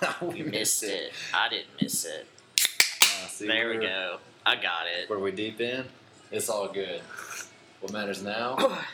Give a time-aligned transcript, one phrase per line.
[0.22, 1.12] we missed it.
[1.34, 2.26] I didn't miss it.
[3.02, 4.18] Uh, see, There we go.
[4.46, 5.08] I got it.
[5.10, 5.84] Were we deep in?
[6.30, 7.00] It's all good.
[7.80, 8.78] What matters now?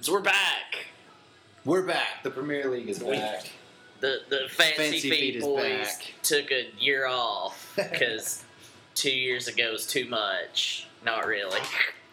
[0.00, 0.86] So we're back.
[1.64, 2.22] We're back.
[2.22, 3.50] The Premier League is We- back.
[4.00, 8.44] The the fancy, Fancy feet, Feet boys took a year off because
[8.94, 10.86] two years ago was too much.
[11.04, 11.58] Not really.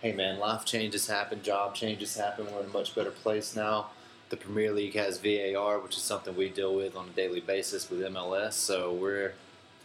[0.02, 2.48] Hey man, life changes happen, job changes happen.
[2.52, 3.92] We're in a much better place now.
[4.30, 7.90] The Premier League has VAR, which is something we deal with on a daily basis
[7.90, 8.54] with MLS.
[8.54, 9.34] So we're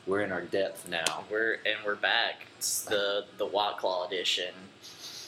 [0.06, 1.24] we're in our depth now.
[1.30, 2.46] We're and we're back.
[2.56, 4.54] It's the the White Claw edition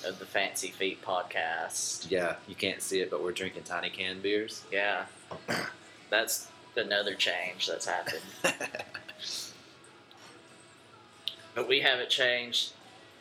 [0.07, 2.11] of the Fancy Feet podcast.
[2.11, 4.65] Yeah, you can't see it, but we're drinking tiny can beers.
[4.73, 5.05] Yeah,
[6.11, 8.23] that's another change that's happened.
[11.55, 12.73] But we haven't changed.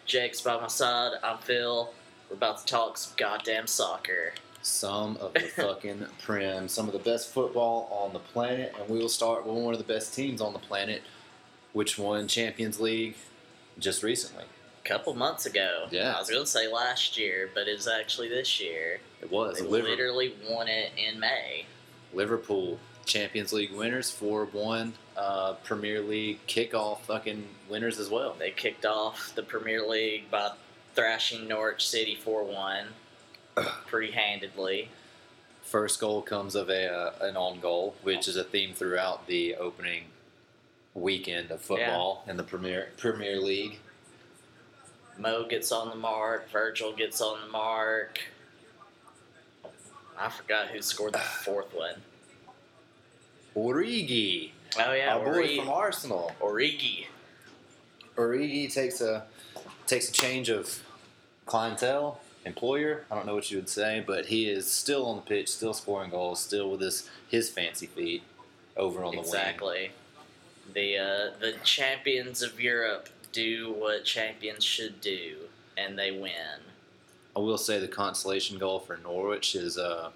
[0.06, 1.14] Jake's by my side.
[1.24, 1.94] I'm Phil.
[2.30, 4.34] We're about to talk some goddamn soccer.
[4.62, 9.00] Some of the fucking prim, some of the best football on the planet, and we
[9.00, 11.02] will start with one of the best teams on the planet,
[11.74, 13.16] which won Champions League
[13.80, 14.46] just recently.
[14.84, 15.88] A couple months ago.
[15.92, 16.14] Yeah.
[16.16, 19.00] I was going to say last year, but it's actually this year.
[19.22, 21.66] It was They Liver- literally won it in May.
[22.14, 28.36] Liverpool Champions League winners, four one uh, Premier League kickoff fucking winners as well.
[28.38, 30.52] They kicked off the Premier League by
[30.94, 32.86] thrashing Norwich City 4 1
[33.88, 34.90] pretty handedly.
[35.64, 39.56] First goal comes of a uh, an on goal, which is a theme throughout the
[39.56, 40.06] opening
[40.94, 43.80] weekend of football in the Premier Premier League.
[45.18, 46.50] Mo gets on the mark.
[46.52, 48.20] Virgil gets on the mark.
[50.18, 51.96] I forgot who scored the fourth one.
[53.56, 56.32] Origi, Oh yeah, our boy from Arsenal.
[56.40, 57.08] Origi.
[58.16, 59.26] Origi takes a
[59.86, 60.82] takes a change of
[61.46, 63.06] clientele, employer.
[63.12, 65.74] I don't know what you would say, but he is still on the pitch, still
[65.74, 68.24] scoring goals, still with his his fancy feet
[68.78, 69.28] over on the wing.
[69.28, 69.92] Exactly.
[70.74, 75.36] The uh, the champions of Europe do what champions should do,
[75.78, 76.62] and they win.
[77.36, 80.12] I will say the consolation goal for Norwich is uh,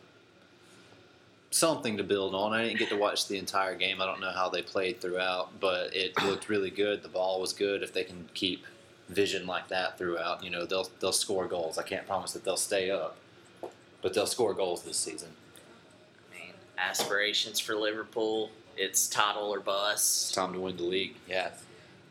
[1.50, 2.52] something to build on.
[2.52, 4.02] I didn't get to watch the entire game.
[4.02, 7.04] I don't know how they played throughout, but it looked really good.
[7.04, 7.84] The ball was good.
[7.84, 8.66] If they can keep
[9.10, 11.78] vision like that throughout, you know, they'll they'll score goals.
[11.78, 13.18] I can't promise that they'll stay up,
[14.02, 15.30] but they'll score goals this season.
[16.32, 18.50] I mean, aspirations for Liverpool.
[18.78, 20.34] It's title or It's bust.
[20.34, 21.16] time to win the league.
[21.30, 21.50] Yeah,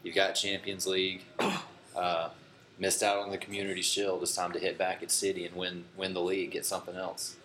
[0.02, 1.22] you've got Champions League.
[1.96, 2.28] Uh,
[2.76, 4.20] missed out on the Community Shield.
[4.20, 6.50] It's time to hit back at City and win win the league.
[6.50, 7.36] Get something else.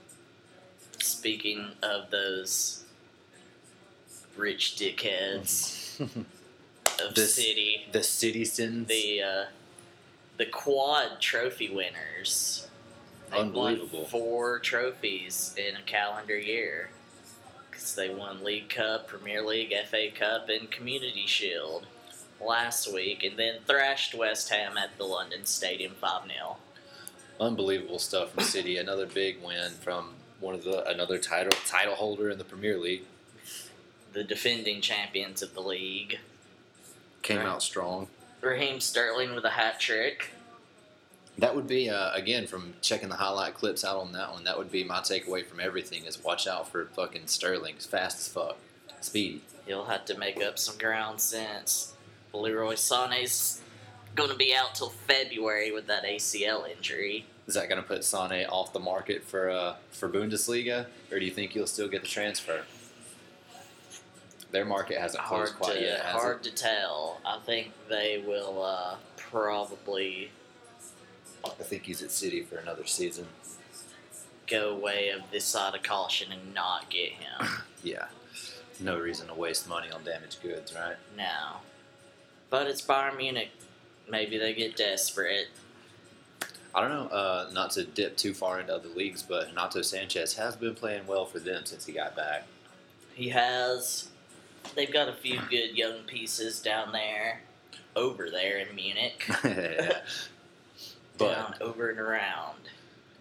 [1.00, 2.84] Speaking of those
[4.36, 6.00] rich dickheads
[7.02, 8.88] of This- City, the Citizens.
[8.88, 9.46] the uh,
[10.38, 12.68] the quad trophy winners.
[13.32, 14.06] Unbelievable.
[14.06, 16.90] Four trophies in a calendar year.
[17.70, 21.86] Because they won League Cup, Premier League, FA Cup, and Community Shield
[22.42, 26.58] last week, and then thrashed West Ham at the London Stadium 5 0.
[27.40, 28.78] Unbelievable stuff from City.
[28.78, 33.04] Another big win from one of the another title title holder in the Premier League.
[34.14, 36.20] The defending champions of the league.
[37.22, 37.47] Came Right.
[37.47, 38.07] out strong.
[38.41, 40.31] Raheem Sterling with a hat trick.
[41.38, 44.44] That would be uh, again from checking the highlight clips out on that one.
[44.44, 47.75] That would be my takeaway from everything: is watch out for fucking Sterling.
[47.75, 48.58] He's fast as fuck,
[49.02, 49.41] speedy.
[49.66, 51.94] He'll have to make up some ground since
[52.34, 53.62] Leroy Sane's
[54.16, 57.25] going to be out till February with that ACL injury.
[57.47, 61.25] Is that going to put Sane off the market for uh, for Bundesliga, or do
[61.25, 62.63] you think he'll still get the transfer?
[64.52, 66.02] Their market hasn't Hard closed quite to yet.
[66.02, 67.22] Has hard to tell.
[67.26, 70.32] I think they will uh, probably?
[71.46, 73.28] I think he's at City for another season.
[74.48, 77.48] go way of this side of caution and not get him.
[77.82, 78.08] Yeah,
[78.82, 80.98] no reason to waste money on damaged goods, right?
[81.16, 81.58] no,
[82.50, 83.52] but it's Bayern Munich.
[84.09, 85.48] Maybe they get desperate.
[86.76, 90.36] I don't know, uh, not to dip too far into other leagues, but Renato Sanches
[90.36, 92.47] has been playing well for them since he got back.
[93.14, 94.09] He has.
[94.76, 97.41] They've got a few good young pieces down there,
[97.96, 100.00] over there in Munich, Yeah.
[101.17, 102.58] but down over and around.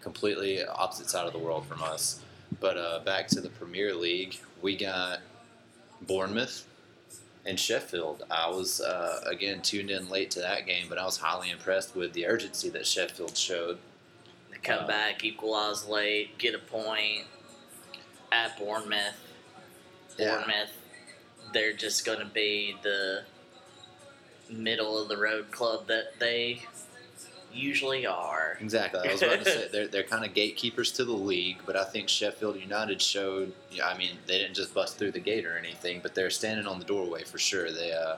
[0.01, 2.21] completely opposite side of the world from us.
[2.59, 5.19] But uh, back to the Premier League, we got
[6.01, 6.65] Bournemouth
[7.45, 8.23] and Sheffield.
[8.29, 11.95] I was uh, again tuned in late to that game, but I was highly impressed
[11.95, 13.77] with the urgency that Sheffield showed.
[14.51, 17.25] They come Uh, back, equalize late, get a point
[18.31, 19.15] at Bournemouth.
[20.17, 20.71] Bournemouth,
[21.53, 23.23] they're just going to be the
[24.49, 26.61] middle of the road club that they
[27.53, 28.57] usually are.
[28.61, 29.07] Exactly.
[29.07, 31.83] I was about to say they're they're kind of gatekeepers to the league, but I
[31.83, 33.53] think Sheffield United showed.
[33.83, 36.79] I mean, they didn't just bust through the gate or anything, but they're standing on
[36.79, 37.71] the doorway for sure.
[37.71, 38.17] They uh,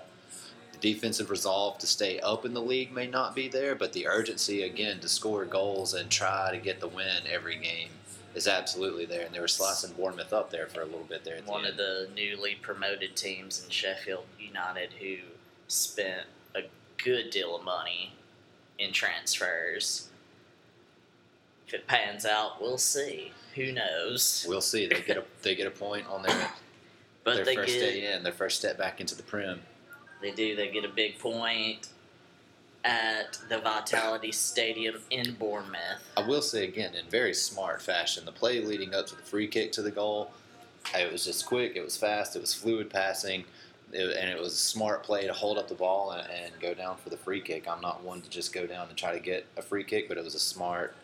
[0.74, 4.08] the defensive resolve to stay up in the league may not be there, but the
[4.08, 7.90] urgency again to score goals and try to get the win every game
[8.36, 9.26] is absolutely there.
[9.26, 11.42] And they were slicing Bournemouth up there for a little bit there.
[11.42, 15.18] The One of the newly promoted teams in Sheffield United who
[15.68, 16.62] spent a
[17.04, 18.14] good deal of money
[18.78, 20.10] in transfers.
[21.68, 23.32] If it pans out, we'll see.
[23.56, 24.46] Who knows?
[24.48, 24.88] We'll see.
[24.88, 26.50] They get a they get a point on their
[27.24, 29.62] But their they first get day in, their first step back into the Prim.
[30.22, 31.88] they do they get a big point
[32.84, 36.04] at the Vitality Stadium in Bournemouth.
[36.18, 39.48] I will say again, in very smart fashion, the play leading up to the free
[39.48, 40.32] kick to the goal,
[40.96, 43.44] uh, it was just quick, it was fast, it was fluid passing,
[43.94, 46.74] it, and it was a smart play to hold up the ball and, and go
[46.74, 47.68] down for the free kick.
[47.68, 50.18] I'm not one to just go down and try to get a free kick, but
[50.18, 50.96] it was a smart,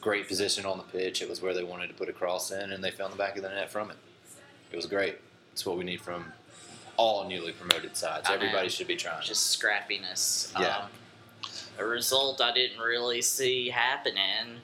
[0.00, 1.22] great position on the pitch.
[1.22, 3.36] It was where they wanted to put a cross in, and they found the back
[3.36, 3.96] of the net from it.
[4.70, 5.18] It was great.
[5.52, 6.32] It's what we need from
[6.96, 8.28] all newly promoted sides.
[8.28, 8.68] I Everybody know.
[8.68, 9.22] should be trying.
[9.22, 10.52] Just scrappiness.
[10.58, 10.78] Yeah.
[10.78, 10.88] Um,
[11.78, 14.60] a result I didn't really see happening.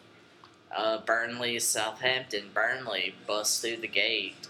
[0.75, 2.51] Uh, Burnley, Southampton.
[2.53, 4.49] Burnley bust through the gate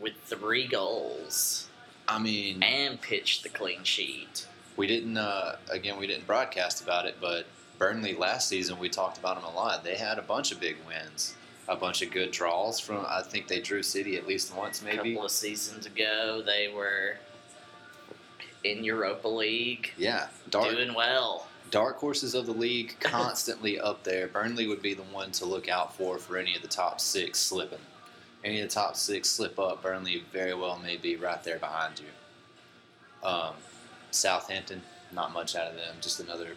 [0.00, 1.68] with three goals
[2.08, 4.46] I mean, and pitched the clean sheet.
[4.76, 5.16] We didn't.
[5.18, 7.46] Uh, again, we didn't broadcast about it, but
[7.78, 9.84] Burnley last season we talked about them a lot.
[9.84, 11.34] They had a bunch of big wins,
[11.68, 13.04] a bunch of good draws from.
[13.08, 14.96] I think they drew City at least once, maybe.
[14.98, 17.16] A couple of seasons ago, they were
[18.64, 21.46] in Europa League, Yeah, dark doing well.
[21.70, 24.28] dark horses of the league constantly up there.
[24.28, 27.38] Burnley would be the one to look out for for any of the top six
[27.38, 27.78] slipping.
[28.44, 32.00] Any of the top six slip up, Burnley very well may be right there behind
[32.00, 33.28] you.
[33.28, 33.54] Um,
[34.10, 34.82] Southampton,
[35.12, 35.96] not much out of them.
[36.00, 36.54] Just another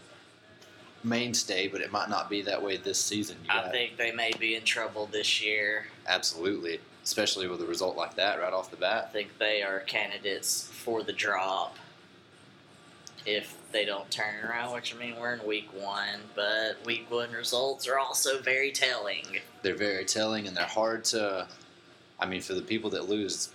[1.05, 3.37] mainstay, but it might not be that way this season.
[3.49, 5.85] I think they may be in trouble this year.
[6.07, 9.07] Absolutely, especially with a result like that right off the bat.
[9.09, 11.77] I think they are candidates for the drop
[13.25, 17.31] if they don't turn around, which I mean, we're in week one, but week one
[17.31, 19.23] results are also very telling.
[19.63, 21.47] They're very telling, and they're hard to.
[22.19, 23.49] I mean, for the people that lose,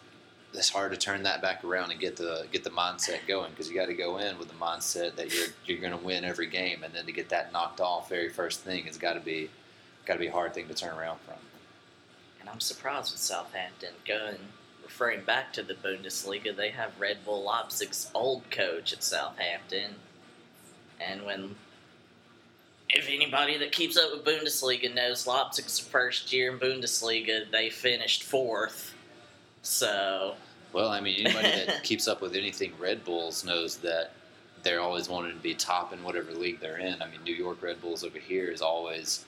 [0.52, 3.68] it's hard to turn that back around and get the get the mindset going because
[3.68, 6.46] you got to go in with the mindset that you're you're going to win every
[6.46, 9.50] game, and then to get that knocked off very first thing has got to be
[10.06, 11.36] got to be a hard thing to turn around from.
[12.40, 14.38] And I'm surprised with Southampton going,
[14.82, 19.94] referring back to the Bundesliga, they have Red Bull Leipzig's old coach at Southampton.
[21.00, 21.56] And when.
[22.92, 28.24] If anybody that keeps up with Bundesliga knows Leipzig's first year in Bundesliga, they finished
[28.24, 28.89] fourth.
[29.62, 30.34] So,
[30.72, 34.12] Well, I mean, anybody that keeps up with anything Red Bulls knows that
[34.62, 37.00] they're always wanting to be top in whatever league they're in.
[37.02, 39.24] I mean, New York Red Bulls over here is always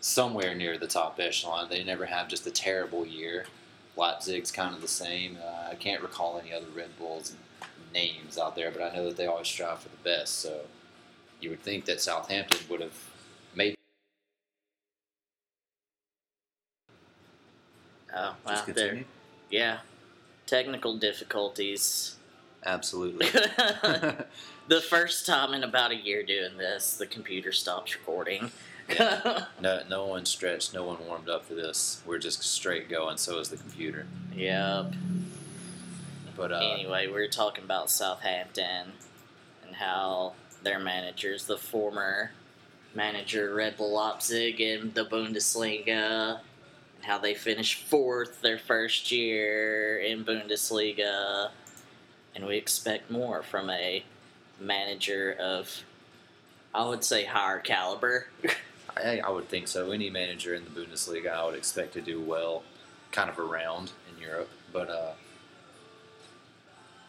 [0.00, 1.68] somewhere near the top echelon.
[1.68, 3.46] They never have just a terrible year.
[3.96, 5.38] Leipzig's kind of the same.
[5.42, 7.34] Uh, I can't recall any other Red Bulls
[7.94, 10.40] names out there, but I know that they always strive for the best.
[10.40, 10.60] So
[11.40, 13.10] you would think that Southampton would have
[13.54, 13.74] made.
[18.14, 19.04] oh, wow, there.
[19.50, 19.78] Yeah.
[20.46, 22.16] Technical difficulties.
[22.64, 23.26] Absolutely.
[24.68, 28.50] the first time in about a year doing this, the computer stops recording.
[28.88, 29.46] Yeah.
[29.60, 32.02] No, no one stretched, no one warmed up for this.
[32.06, 33.16] We're just straight going.
[33.16, 34.06] So is the computer.
[34.34, 34.92] yep.
[36.36, 38.92] But uh, anyway, we're talking about Southampton
[39.66, 42.32] and how their managers, the former
[42.94, 46.40] manager Red Bull Leipzig in the Bundesliga,
[47.06, 51.50] how they finished fourth their first year in Bundesliga,
[52.34, 54.04] and we expect more from a
[54.60, 55.84] manager of,
[56.74, 58.26] I would say, higher caliber.
[58.96, 59.92] I, I would think so.
[59.92, 62.62] Any manager in the Bundesliga, I would expect to do well,
[63.12, 64.50] kind of around in Europe.
[64.72, 65.12] But uh,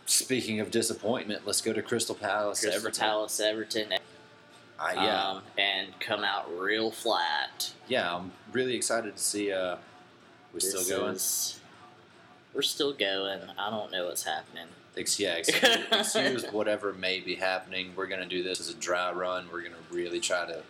[0.06, 2.60] speaking of disappointment, let's go to Crystal Palace.
[2.60, 3.00] Crystal Everton.
[3.00, 3.94] Palace, Everton,
[4.80, 7.72] Uh, yeah, um, and come out real flat.
[7.88, 8.16] yeah.
[8.16, 9.52] I'm really excited to see.
[9.52, 9.78] Uh,
[10.54, 11.16] we This still going?
[11.16, 11.60] is-
[12.54, 13.42] we're still going.
[13.58, 14.68] I don't know what's happening.
[14.96, 15.36] Ex- yeah,
[15.92, 17.92] excuse, whatever may be happening.
[17.96, 19.48] We're gonna do this as a dry run.
[19.52, 20.64] We're gonna really try to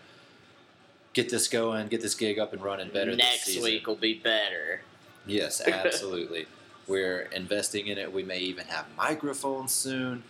[1.13, 4.13] get this going, get this gig up and running better this Next week will be
[4.15, 4.81] better.
[5.25, 6.45] Yes, absolutely.
[6.87, 8.11] We're investing in it.
[8.13, 10.23] We may even have microphones soon.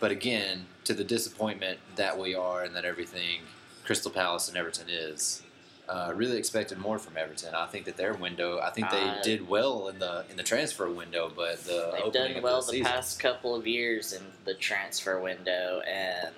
[0.00, 3.40] But again, to the disappointment that we are and that everything
[3.84, 5.42] Crystal Palace and Everton is,
[5.88, 7.54] uh, really expected more from Everton.
[7.54, 8.58] I think that their window.
[8.58, 12.12] I think they Uh, did well in the in the transfer window, but the They've
[12.12, 16.34] done well the the past couple of years in the transfer window, and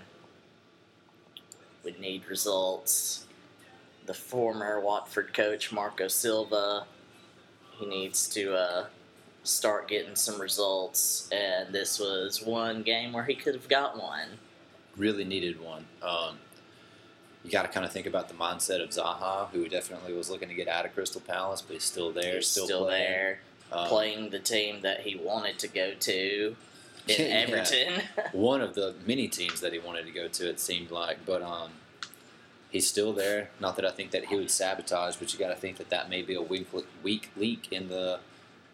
[1.85, 3.27] We need results.
[4.07, 6.87] The former Watford coach Marco Silva,
[7.79, 8.87] he needs to uh,
[9.47, 14.29] start getting some results, and this was one game where he could have got one.
[14.97, 15.85] Really needed one.
[16.03, 16.39] Um,
[17.45, 20.49] you got to kind of think about the mindset of Zaha, who definitely was looking
[20.49, 23.05] to get out of Crystal Palace, but he's still there, He's still, still playing.
[23.13, 23.39] there,
[23.73, 26.57] Um, playing the team that he wanted to go to
[27.09, 27.45] in Yeah.
[27.47, 28.03] Everton.
[28.33, 30.49] one of the many teams that he wanted to go to.
[30.49, 31.71] It seemed like, but um,
[32.71, 33.51] he's still there.
[33.61, 36.09] Not that I think that he would sabotage, but you got to think that that
[36.11, 36.67] may be a weak
[37.05, 38.19] weak leak in the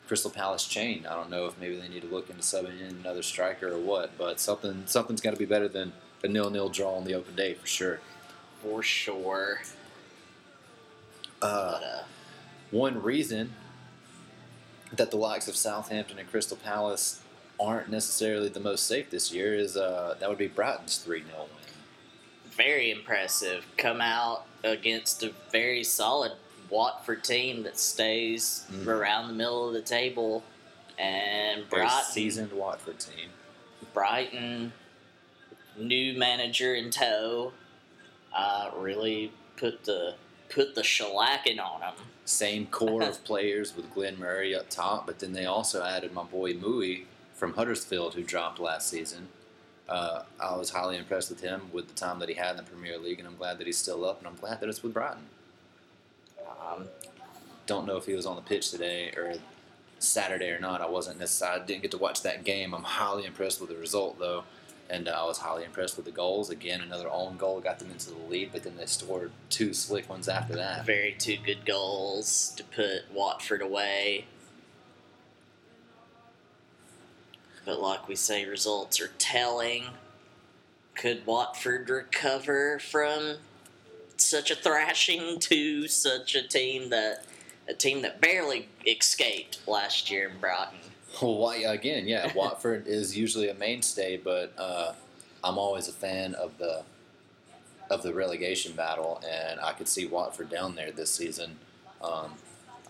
[0.08, 1.06] Crystal Palace chain.
[1.08, 3.78] I don't know if maybe they need to look into subbing in another striker or
[3.78, 5.92] what, but something something's got to be better than
[6.22, 8.00] a nil nil draw on the open day for sure.
[8.62, 9.60] for sure.
[11.40, 12.02] Uh, But, uh,
[12.70, 13.52] one reason
[14.92, 17.20] that the likes of Southampton and Crystal Palace
[17.60, 21.32] aren't necessarily the most safe this year is uh, that would be Brighton's 3 0
[21.40, 21.48] win.
[22.56, 23.64] very impressive.
[23.76, 26.32] Come out against a very solid
[26.72, 28.86] Watford team that stays Mhm.
[28.86, 30.42] around the middle of the table,
[30.98, 33.30] and Brighton, seasoned Watford team.
[33.92, 34.72] Brighton,
[35.76, 37.52] new manager in tow,
[38.34, 40.14] uh, really put the
[40.48, 41.94] put the shellacking on them.
[42.26, 46.22] Same core of players with Glenn Murray up top, but then they also added my
[46.24, 49.28] boy Mooy from Huddersfield, who dropped last season.
[49.88, 52.62] Uh, I was highly impressed with him with the time that he had in the
[52.64, 54.92] Premier League, and I'm glad that he's still up, and I'm glad that it's with
[54.94, 55.28] Brighton.
[56.70, 56.86] Um,
[57.66, 59.34] Don't know if he was on the pitch today or
[59.98, 60.80] Saturday or not.
[60.80, 61.62] I wasn't necessarily.
[61.62, 62.74] I didn't get to watch that game.
[62.74, 64.44] I'm highly impressed with the result though,
[64.90, 66.50] and uh, I was highly impressed with the goals.
[66.50, 70.08] Again, another own goal got them into the lead, but then they scored two slick
[70.08, 70.84] ones after that.
[70.84, 74.26] very two good goals to put Watford away.
[77.64, 79.84] But like we say, results are telling.
[80.94, 83.36] Could Watford recover from
[84.24, 87.24] such a thrashing to such a team that
[87.68, 90.78] a team that barely escaped last year in Brighton?
[91.20, 94.94] Well, why, again, yeah, Watford is usually a mainstay, but uh,
[95.44, 96.82] I'm always a fan of the
[97.90, 101.58] of the relegation battle, and I could see Watford down there this season.
[102.02, 102.32] Um,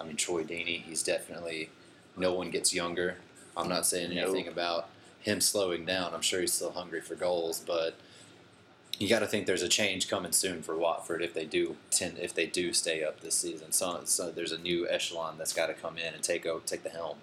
[0.00, 1.70] I mean, Troy Deeney, he's definitely
[2.16, 3.16] no one gets younger.
[3.56, 4.28] I'm not saying Nope.
[4.28, 4.88] anything about
[5.20, 6.14] him slowing down.
[6.14, 7.94] I'm sure he's still hungry for goals, but
[8.98, 12.18] you got to think there's a change coming soon for Watford if they do tend,
[12.18, 13.72] if they do stay up this season.
[13.72, 16.82] So, so there's a new echelon that's got to come in and take over, take
[16.82, 17.16] the helm.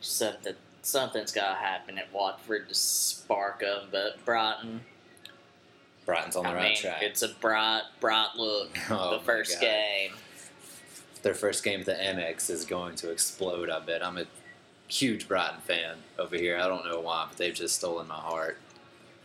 [0.00, 3.88] Something something's got to happen at Watford to spark them.
[3.90, 4.80] But Brighton,
[6.06, 7.02] Brighton's on the I right mean, track.
[7.02, 8.76] it's a bright, bright look.
[8.90, 10.12] Oh the first game.
[11.22, 13.68] Their first game at the Amex is going to explode.
[13.68, 14.04] I bet.
[14.04, 14.24] I'm a
[14.88, 16.58] huge Brighton fan over here.
[16.58, 18.56] I don't know why, but they've just stolen my heart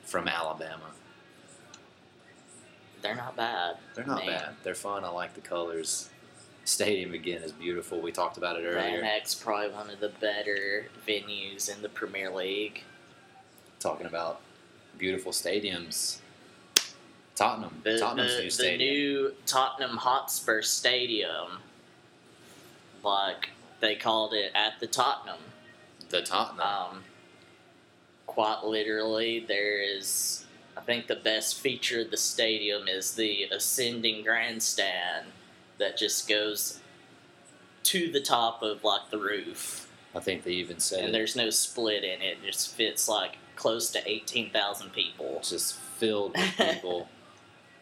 [0.04, 0.92] from Alabama.
[3.08, 3.78] They're not bad.
[3.94, 4.28] They're not Man.
[4.28, 4.50] bad.
[4.64, 5.04] They're fun.
[5.04, 6.10] I like the colors.
[6.64, 8.02] Stadium again is beautiful.
[8.02, 9.04] We talked about it earlier.
[9.04, 12.84] Amex probably one of the better venues in the Premier League.
[13.80, 14.42] Talking about
[14.98, 16.18] beautiful stadiums.
[17.36, 17.82] Tottenham.
[17.84, 21.60] The, Tottenham's the, new the new Tottenham Hotspur Stadium,
[23.04, 23.50] like
[23.82, 25.40] they called it at the Tottenham.
[26.10, 26.66] the Tottenham.
[26.66, 27.04] Um,
[28.26, 30.45] quite literally, there is.
[30.78, 35.28] I think the best feature of the stadium is the ascending grandstand
[35.78, 36.80] that just goes
[37.84, 41.12] to the top of like the roof, I think they even said and it.
[41.12, 42.38] there's no split in it.
[42.44, 45.40] It just fits like close to eighteen thousand people.
[45.44, 47.08] just filled with people.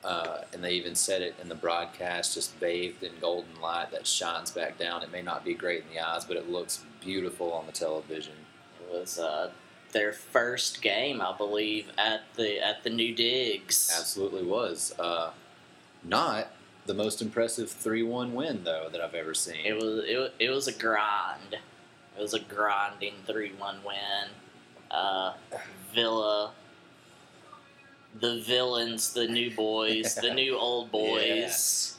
[0.04, 4.06] uh, and they even said it in the broadcast, just bathed in golden light that
[4.06, 5.02] shines back down.
[5.02, 8.34] It may not be great in the eyes, but it looks beautiful on the television.
[8.82, 9.52] It was uh,
[9.94, 13.94] their first game, I believe, at the at the new digs.
[13.98, 14.94] Absolutely was.
[15.00, 15.32] Uh,
[16.04, 16.52] not
[16.86, 19.66] the most impressive 3 1 win, though, that I've ever seen.
[19.66, 21.58] It was it, it was a grind.
[22.18, 24.30] It was a grinding three one win.
[24.92, 25.34] Uh,
[25.94, 26.52] Villa,
[28.20, 31.98] the villains, the new boys, the new old boys,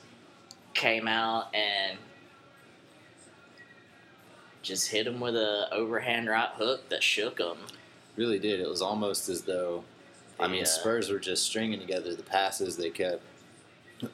[0.72, 1.98] came out and
[4.62, 7.58] just hit them with a overhand right hook that shook them.
[8.16, 8.60] Really did.
[8.60, 9.84] It was almost as though,
[10.38, 10.64] I mean, Yeah.
[10.64, 12.76] Spurs were just stringing together the passes.
[12.76, 13.22] They kept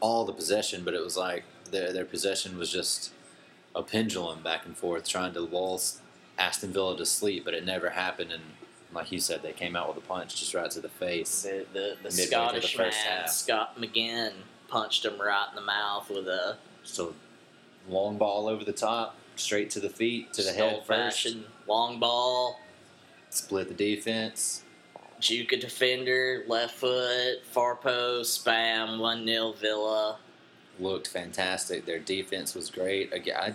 [0.00, 3.12] all the possession, but it was like their their possession was just
[3.74, 5.80] a pendulum back and forth, trying to lull
[6.38, 8.32] Aston Villa to sleep, but it never happened.
[8.32, 8.42] And
[8.92, 11.42] like you said, they came out with a punch just right to the face.
[11.42, 13.28] The the, the through the Scottish man half.
[13.30, 14.32] Scott McGinn
[14.68, 17.14] punched him right in the mouth with a So
[17.88, 22.60] long ball over the top, straight to the feet, to the head first, long ball.
[23.30, 24.62] Split the defense.
[25.20, 30.18] Juke a defender, left foot, far post, spam, 1 0 Villa.
[30.78, 31.84] Looked fantastic.
[31.84, 33.12] Their defense was great.
[33.12, 33.54] Again, I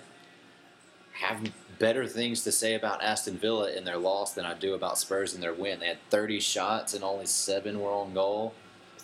[1.13, 4.98] have better things to say about Aston Villa in their loss than I do about
[4.98, 5.79] Spurs in their win.
[5.79, 8.53] They had 30 shots and only seven were on goal.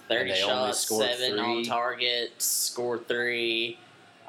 [0.08, 3.78] 30 shots, scored 7 on target, scored 3.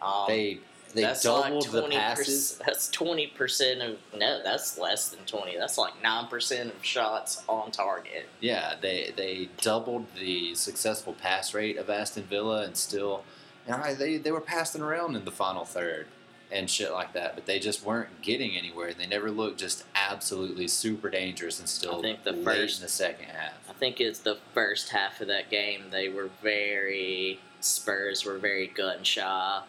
[0.00, 0.58] Um, They
[0.94, 2.61] they that's doubled like the 20%, passes.
[2.64, 3.99] That's 20% of.
[4.18, 5.56] No, that's less than 20.
[5.56, 8.28] That's like 9% of shots on target.
[8.40, 13.25] Yeah, they they doubled the successful pass rate of Aston Villa, and still,
[13.66, 16.06] and I, they they were passing around in the final third
[16.50, 18.92] and shit like that, but they just weren't getting anywhere.
[18.92, 22.90] They never looked just absolutely super dangerous and still I think the first- in the
[22.90, 23.54] second half.
[23.70, 25.84] I think it's the first half of that game.
[25.90, 29.62] They were very Spurs were very gun shy.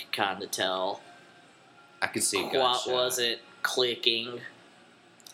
[0.00, 1.00] Could kind of tell
[2.02, 2.92] I could see Quat gunshot.
[2.92, 4.40] wasn't clicking.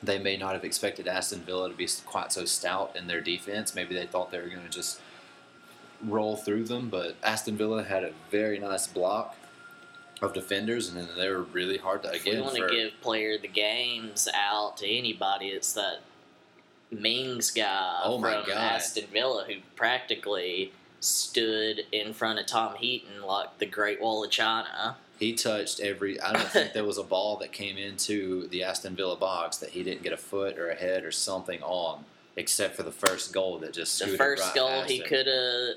[0.03, 3.75] They may not have expected Aston Villa to be quite so stout in their defense.
[3.75, 5.01] Maybe they thought they were going to just
[6.03, 9.37] roll through them, but Aston Villa had a very nice block
[10.23, 12.27] of defenders, and then they were really hard to against.
[12.27, 16.01] If we again want to give player the games out to anybody, it's that
[16.91, 18.57] Mings guy Oh my from God.
[18.57, 20.73] Aston Villa who practically
[21.07, 24.97] stood in front of Tom Heaton like the Great Wall of China.
[25.19, 26.21] He touched every.
[26.21, 29.71] I don't think there was a ball that came into the Aston Villa box that
[29.71, 32.05] he didn't get a foot or a head or something on,
[32.37, 35.77] except for the first goal that just The first right goal he could have.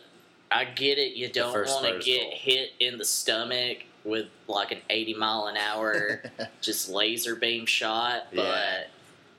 [0.51, 1.15] I get it.
[1.15, 2.31] You don't want to get goal.
[2.33, 6.23] hit in the stomach with like an 80 mile an hour
[6.61, 8.83] just laser beam shot, but Yeah.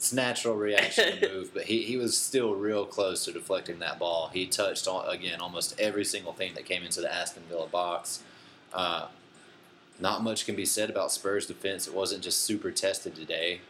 [0.01, 3.99] It's natural reaction to move, but he, he was still real close to deflecting that
[3.99, 4.31] ball.
[4.33, 8.23] He touched on again almost every single thing that came into the Aston Villa box.
[8.73, 9.09] Uh,
[9.99, 11.87] not much can be said about Spurs defense.
[11.87, 13.61] It wasn't just super tested today,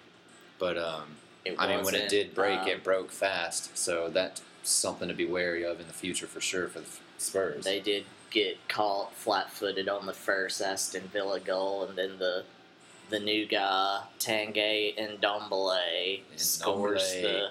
[0.60, 1.16] but um,
[1.58, 3.76] I mean, when it did break, um, it broke fast.
[3.76, 6.86] So that's something to be wary of in the future for sure for the
[7.18, 7.64] Spurs.
[7.64, 12.44] They did get caught flat-footed on the first Aston Villa goal, and then the
[13.10, 17.22] the new guy Tanguy and Dombele scores Ndombele.
[17.22, 17.50] the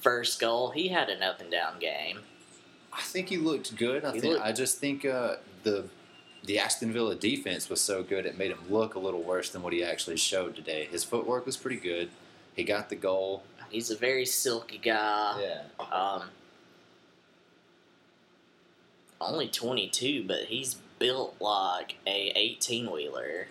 [0.00, 0.70] first goal.
[0.70, 2.20] He had an up and down game.
[2.92, 4.04] I think he looked good.
[4.04, 5.84] I He think looked- I just think uh, the
[6.44, 9.62] the Aston Villa defense was so good it made him look a little worse than
[9.62, 10.86] what he actually showed today.
[10.90, 12.08] His footwork was pretty good.
[12.56, 13.42] He got the goal.
[13.70, 15.42] He's a very silky guy.
[15.42, 15.84] Yeah.
[15.94, 16.30] Um,
[19.20, 23.48] only 22, but he's built like a 18 wheeler.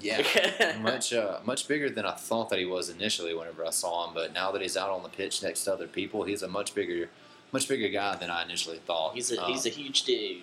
[0.00, 0.76] Yeah.
[0.82, 4.14] much uh, much bigger than I thought that he was initially whenever I saw him,
[4.14, 6.74] but now that he's out on the pitch next to other people, he's a much
[6.74, 7.08] bigger
[7.52, 9.14] much bigger guy than I initially thought.
[9.14, 10.42] he's a Um, he's a huge dude.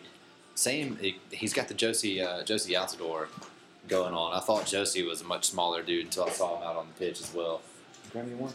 [0.55, 0.95] Same.
[0.97, 3.27] he- He's got the Jozy uh, Jozy Altidore
[3.87, 4.33] going on.
[4.33, 6.93] I thought Jozy was a much smaller dude until I saw him out on the
[7.05, 7.61] pitch as well.
[8.11, 8.53] Grab me one.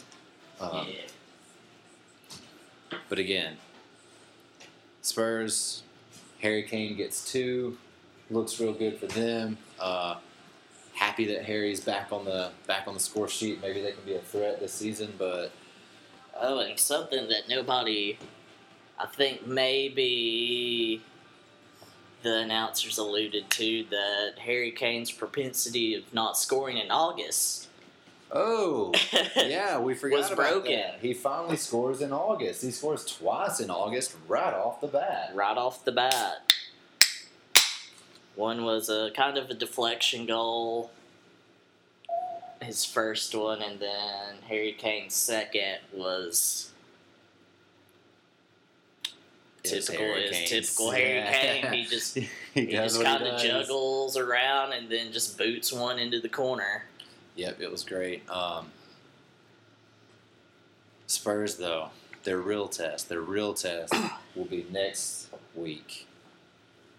[0.61, 2.97] Um, yeah.
[3.09, 3.57] But again,
[5.03, 5.83] Spurs.
[6.41, 7.77] Harry Kane gets two.
[8.31, 9.59] Looks real good for them.
[9.81, 10.17] Uh,
[11.17, 13.61] happy that Harry's back on the back on the score sheet.
[13.63, 15.15] Maybe they can be a threat this season.
[15.19, 15.51] But
[16.39, 18.19] Oh, and something that nobody,
[18.99, 21.01] I think maybe
[22.23, 27.69] the announcers alluded to that Harry Kane's propensity of not scoring in August.
[28.31, 28.93] oh
[29.37, 30.73] yeah, we forgot Was about broken.
[30.73, 30.99] that.
[31.01, 32.63] He finally scores in August.
[32.63, 35.31] He scores twice in August, right off the bat.
[35.35, 36.53] right off the bat.
[38.35, 40.91] One was a kind of a deflection goal,
[42.67, 46.71] his first one, and then Harry Kane's second was
[49.65, 50.07] It's typical.
[50.07, 50.49] Harry Is Kane.
[50.49, 51.33] typical Harry Yeah.
[51.63, 51.73] Kane.
[51.73, 56.21] He just he, he just kind of juggles around and then just boots one into
[56.21, 56.85] the corner.
[57.37, 58.29] Yep, it was great.
[58.31, 58.69] Um,
[61.07, 61.91] Spurs, though,
[62.25, 63.93] their real test, their real test
[64.35, 66.07] will be next week,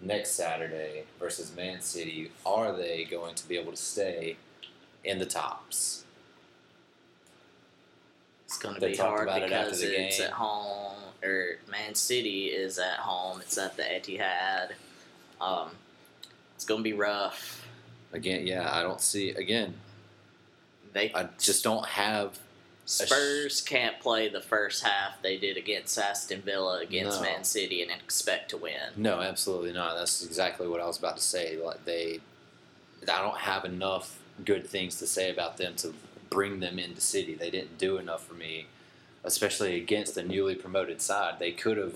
[0.02, 2.32] next Saturday versus Man City.
[2.46, 4.38] Are they going to be able to stay
[5.04, 6.04] in the tops?
[8.46, 10.28] It's going to be hard about it because the it's game.
[10.28, 13.42] at home, or Man City is at home.
[13.42, 14.72] It's at the Etihad.
[15.42, 15.72] Um,
[16.56, 17.66] it's going to be rough.
[18.14, 19.32] Again, yeah, I don't see.
[19.32, 19.74] Again,
[20.94, 22.40] They I just don't have.
[22.86, 27.28] Spurs can't play the first half they did against Aston Villa against No.
[27.28, 28.80] Man City and expect to win.
[28.96, 29.98] No, absolutely not.
[29.98, 31.58] That's exactly what I was about to say.
[31.62, 32.22] Like they,
[33.12, 35.94] I don't have enough good things to say about them to
[36.30, 37.34] bring them into City.
[37.36, 38.68] They didn't do enough for me,
[39.24, 41.40] especially against a newly promoted side.
[41.40, 41.96] They could have.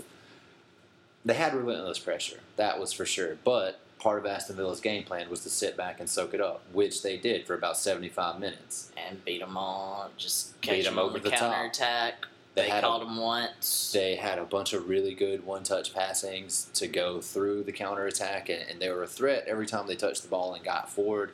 [1.24, 2.40] They had relentless pressure.
[2.56, 3.38] That was for sure.
[3.44, 6.64] But part of Aston Villa's game plan was to sit back and soak it up,
[6.74, 8.92] which they did for about seventy-five minutes.
[8.98, 11.54] And beat them all, just Beat them on over the, the top.
[11.54, 12.26] counterattack.
[12.54, 13.92] They, had caught a, him once.
[13.94, 18.64] they had a bunch of really good one-touch passings to go through the counterattack, and,
[18.70, 21.32] and they were a threat every time they touched the ball and got forward.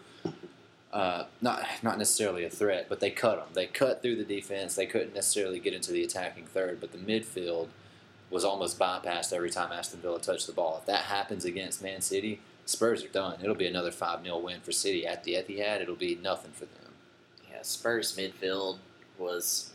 [0.91, 3.47] Uh, not not necessarily a threat, but they cut them.
[3.53, 4.75] They cut through the defense.
[4.75, 7.67] They couldn't necessarily get into the attacking third, but the midfield
[8.29, 10.77] was almost bypassed every time Aston Villa touched the ball.
[10.79, 13.39] If that happens against Man City, Spurs are done.
[13.41, 15.81] It'll be another 5 0 win for City at the Etihad.
[15.81, 16.93] It'll be nothing for them.
[17.51, 18.77] yeah, Spurs midfield
[19.17, 19.71] was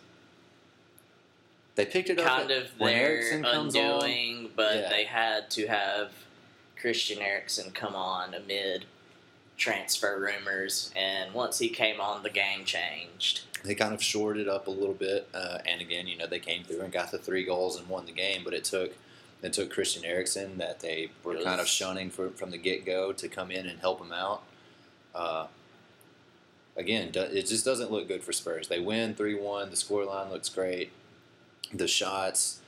[1.74, 3.66] They picked it up kind of their Eriksen on.
[3.66, 4.88] undoing, but Yeah.
[4.90, 6.12] they had to have
[6.76, 8.84] Christian Eriksen come on amid
[9.62, 13.42] transfer rumors, and once he came on, the game changed.
[13.64, 15.28] they kind of shored it up a little bit.
[15.32, 18.04] Uh, and again, you know, they came through and got the three goals and won
[18.04, 18.42] the game.
[18.44, 18.92] But it took
[19.40, 23.12] it took Christian Eriksen that they were kind of shunning for, from the get go
[23.12, 24.42] to come in and help him out.
[25.14, 25.46] Uh,
[26.76, 28.66] again, it just doesn't look good for Spurs.
[28.66, 29.70] They win three one.
[29.70, 30.90] The scoreline looks great.
[31.72, 32.61] The shots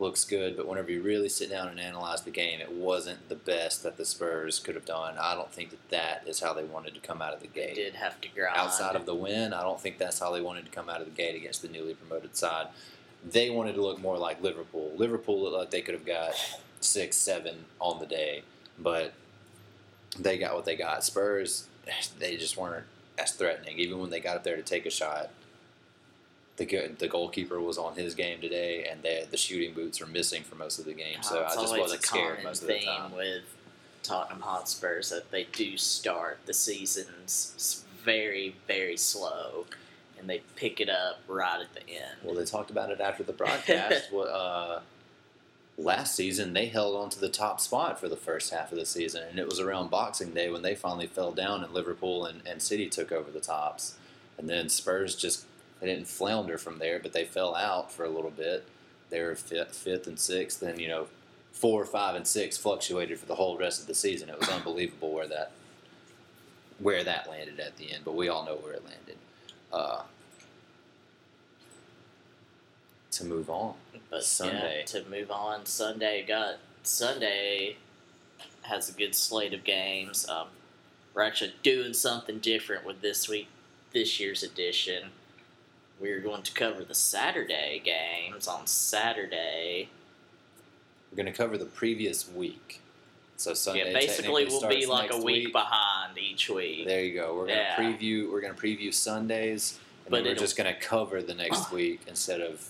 [0.00, 3.34] looks good, but whenever you really sit down and analyze the game, it wasn't the
[3.34, 5.16] best that the Spurs could have done.
[5.18, 7.66] I don't think that that is how they wanted to come out of the They
[7.66, 8.56] gate did have to grind.
[8.56, 9.52] outside of the win.
[9.52, 11.68] I don't think that's how they wanted to come out of the gate against the
[11.68, 12.68] newly promoted side.
[13.30, 14.92] They wanted to look more like Liverpool.
[14.96, 16.32] Liverpool looked like they could have got
[16.80, 18.42] six, seven on the day,
[18.78, 19.12] but
[20.18, 21.04] they got what they got.
[21.04, 21.66] Spurs,
[22.18, 22.86] they just weren't
[23.18, 23.78] as threatening.
[23.78, 25.28] Even when they got up there to take a shot,
[26.68, 30.42] the the goalkeeper was on his game today, and they, the shooting boots are missing
[30.42, 31.22] for most of the game.
[31.22, 33.12] So I just wasn't scared most of the time.
[33.14, 33.42] with
[34.02, 39.66] Tottenham Hotspurs that they do start the seasons very, very slow,
[40.18, 42.16] and they pick it up right at the end.
[42.22, 44.10] Well, they talked about it after the broadcast.
[44.14, 44.80] Uh,
[45.78, 48.84] last season, they held on to the top spot for the first half of the
[48.84, 52.42] season, and it was around Boxing Day when they finally fell down, and Liverpool and,
[52.46, 53.96] and City took over the tops.
[54.38, 55.44] And then Spurs just
[55.80, 58.66] they didn't flounder from there, but they fell out for a little bit.
[59.08, 61.06] They were fifth, and sixth, and you know,
[61.52, 64.28] four, five, and six fluctuated for the whole rest of the season.
[64.28, 65.52] It was unbelievable where that
[66.78, 69.16] where that landed at the end, but we all know where it landed.
[69.72, 70.02] Uh,
[73.12, 73.74] to move on.
[74.08, 74.78] But Sunday.
[74.80, 77.76] yeah, to move on, Sunday got Sunday
[78.62, 80.28] has a good slate of games.
[80.28, 80.48] Um,
[81.14, 83.48] we're actually doing something different with this week,
[83.92, 85.10] this year's edition.
[86.00, 89.88] We're going to cover the Saturday games on Saturday.
[91.10, 92.80] We're going to cover the previous week.
[93.36, 96.86] So Sunday yeah, basically we'll be like a next week, behind each week.
[96.86, 97.34] There you go.
[97.34, 97.76] We're going to Yeah.
[97.76, 98.30] preview.
[98.32, 102.00] We're going to preview Sundays, and But we're just going to cover the next week
[102.06, 102.66] instead of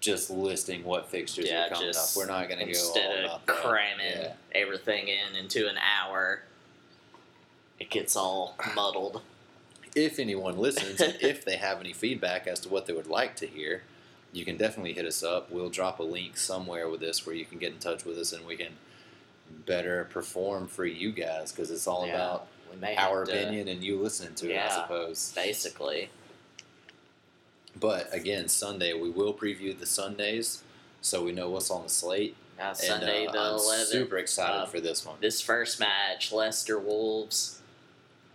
[0.00, 2.08] just listing what fixtures Yeah, are coming up.
[2.16, 4.32] We're not going to go Instead of cramming Yeah.
[4.54, 6.42] everything in into an hour,
[7.80, 9.22] it gets all muddled.
[9.94, 13.36] If anyone listens, and if they have any feedback as to what they would like
[13.36, 13.82] to hear,
[14.32, 15.50] you can definitely hit us up.
[15.50, 18.32] We'll drop a link somewhere with this where you can get in touch with us
[18.32, 18.72] and we can
[19.66, 22.14] better perform for you guys because it's all Yeah.
[22.14, 22.46] about
[22.98, 25.32] our have to- opinion and you listening to it, I suppose.
[25.36, 26.10] basically.
[27.78, 30.62] But again, Sunday we will preview the Sundays,
[31.00, 32.36] so we know what's on the slate.
[32.58, 33.88] Now And, Sunday uh, the I'm eleventh.
[33.88, 35.16] super excited um, for this one.
[35.20, 37.60] This first match, Leicester Wolves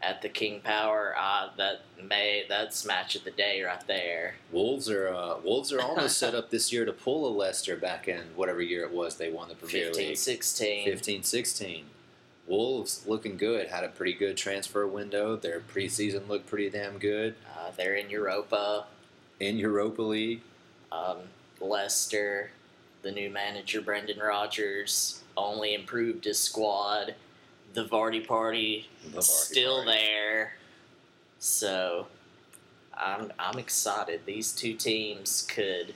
[0.02, 1.14] at the King Power.
[1.20, 4.36] Uh, that may that's match of the day right there.
[4.52, 8.08] Wolves are uh, Wolves are almost set up this year to pull a Leicester back
[8.08, 10.18] in whatever year it was they won the Premier 15 League.
[10.18, 10.86] 16.
[10.86, 11.86] 15 16.
[12.48, 15.36] Wolves looking good, had a pretty good transfer window.
[15.36, 17.36] Their preseason looked pretty damn good.
[17.56, 18.86] Uh, they're in Europa.
[19.40, 20.42] In Europa League,
[20.92, 21.18] Um,
[21.62, 22.50] Leicester,
[23.04, 27.14] the new manager Brendan Rodgers, only improved his squad.
[27.74, 29.92] The Vardy party the Vardy still party.
[29.92, 30.54] there.
[31.40, 32.08] So
[32.94, 34.22] I'm I'm excited.
[34.26, 35.94] These two teams could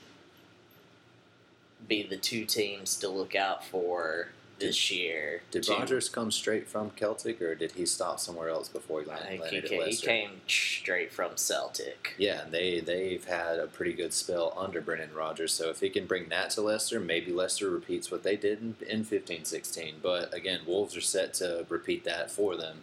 [1.88, 4.30] be the two teams to look out for
[4.68, 5.42] this year.
[5.52, 9.10] Did to- Rodgers come straight from Celtic, or did he stop somewhere else before he
[9.10, 12.16] I landed, he, landed ca- he came straight from Celtic.
[12.18, 15.54] Yeah, and they they've had a pretty good spell under Brendan Rodgers.
[15.54, 18.76] So if he can bring that to Leicester, maybe Leicester repeats what they did in,
[18.88, 19.96] in 15-16.
[20.02, 22.80] But again, Wolves are set to repeat that for them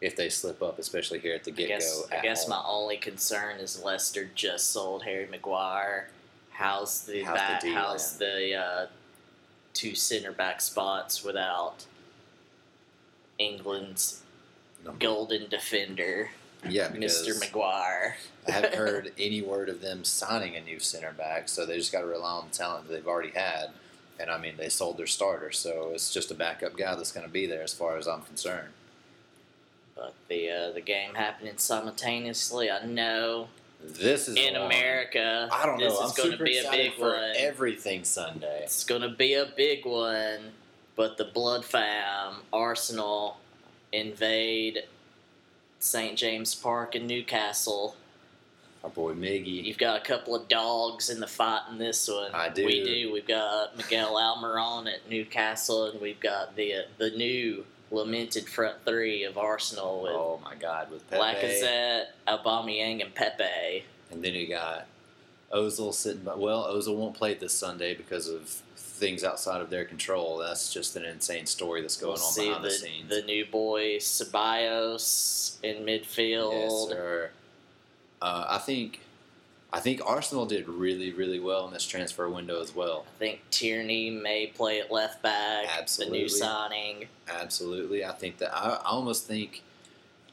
[0.00, 2.02] if they slip up, especially here at the I get go.
[2.10, 6.08] I guess my only concern is Leicester just sold Harry Maguire.
[6.50, 8.86] How's the How's the how's the uh,
[9.74, 11.86] two center back spots without
[13.38, 14.22] England's
[14.98, 16.30] golden defender,
[16.68, 17.38] yeah, Mr.
[17.38, 18.16] Maguire?
[18.46, 21.92] I haven't heard any word of them signing a new center back, so they just
[21.92, 23.70] got to rely on the talent that they've already had.
[24.18, 27.26] And I mean, they sold their starter, so it's just a backup guy that's going
[27.26, 28.68] to be there, as far as I'm concerned.
[29.96, 32.70] But the uh, the game happening simultaneously.
[32.70, 33.48] I know
[33.82, 34.66] This is in one.
[34.66, 35.48] America.
[35.50, 35.90] I don't know.
[35.90, 37.32] This I'm is going to be a big for one.
[37.36, 38.62] everything Sunday.
[38.64, 40.52] It's going to be a big one.
[40.96, 43.38] But the Blood Fam, Arsenal,
[43.92, 44.84] invade
[45.78, 46.16] St.
[46.18, 47.96] James Park in Newcastle.
[48.84, 49.64] Our boy Miggy.
[49.64, 52.32] You've got a couple of dogs in the fight in this one.
[52.34, 52.64] I do.
[52.64, 53.12] We do.
[53.12, 59.24] We've got Miguel Almiron at Newcastle, and we've got the the new lamented front three
[59.24, 61.22] of Arsenal with Oh my God, with Pepe.
[61.22, 63.84] Lacazette, Aubameyang, and Pepe.
[64.10, 64.86] And then you got
[65.52, 66.34] Ozil sitting by.
[66.34, 70.38] Well, Ozil won't play this Sunday because of things outside of their control.
[70.38, 73.08] That's just an insane story that's going we'll on behind the, the scenes.
[73.08, 76.52] the new boy Ceballos in midfield.
[76.52, 77.30] Yes, sir.
[78.22, 79.00] Uh, I think,
[79.72, 83.06] I think Arsenal did really, really well in this transfer window as well.
[83.16, 85.66] I think Tierney may play at left back.
[85.78, 86.18] Absolutely.
[86.18, 87.08] The new signing.
[87.28, 89.62] Absolutely, I think that I, I almost think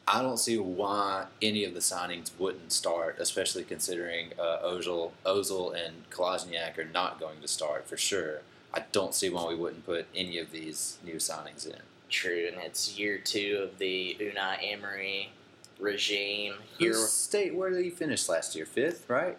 [0.07, 5.75] I don't see why any of the signings wouldn't start, especially considering uh, Ozil, Ozil
[5.75, 8.41] and Kolasinac are not going to start for sure.
[8.73, 11.81] I don't see why we wouldn't put any of these new signings in.
[12.09, 15.31] True, and it's year two of the Unai Emery
[15.79, 16.55] regime.
[16.77, 18.65] Here, Who's state where did he finish last year?
[18.65, 19.37] Fifth, right?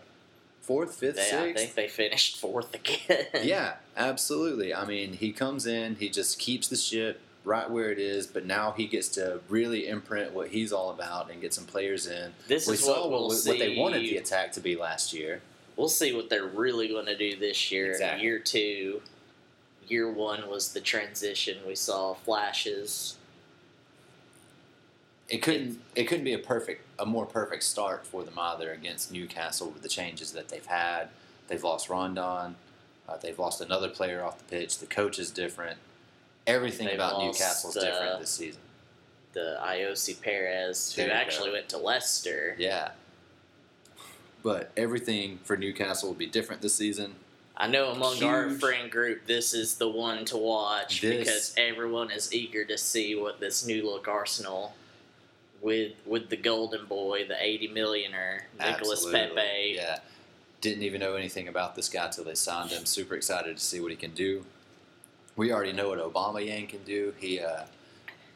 [0.61, 3.25] Fourth, fifth, they, I think they finished fourth again.
[3.43, 4.75] yeah, absolutely.
[4.75, 8.45] I mean, he comes in, he just keeps the ship right where it is, but
[8.45, 12.33] now he gets to really imprint what he's all about and get some players in.
[12.47, 13.51] This we is saw what we'll what, see.
[13.51, 15.41] what they wanted the attack to be last year.
[15.77, 17.93] We'll see what they're really going to do this year.
[17.93, 18.25] Exactly.
[18.25, 19.01] Year two,
[19.87, 21.59] year one was the transition.
[21.67, 23.17] We saw flashes.
[25.29, 25.81] It couldn't.
[25.95, 29.83] It couldn't be a perfect, a more perfect start for them either against Newcastle with
[29.83, 31.09] the changes that they've had.
[31.49, 32.57] They've lost Rondon.
[33.09, 34.79] Uh, they've lost another player off the pitch.
[34.79, 35.79] The coach is different.
[36.47, 38.61] Everything They've about Newcastle is uh, different this season.
[39.35, 41.15] The Ayoze Perez, who you go.
[41.15, 42.55] actually went to Leicester.
[42.59, 42.91] Yeah.
[44.43, 47.17] But everything for Newcastle will be different this season.
[47.57, 52.11] I know among our friend group, this is the one to watch This- because everyone
[52.11, 54.75] is eager to see what this new look Arsenal
[55.61, 59.21] with with the golden boy, the eighty millionaire Nicholas Absolutely.
[59.21, 59.73] Pepe.
[59.77, 59.99] Yeah.
[60.61, 62.85] Didn't even know anything about this guy till they signed him.
[62.85, 64.45] Super excited to see what he can do.
[65.37, 67.15] We already know what Aubameyang can do.
[67.19, 67.65] He uh,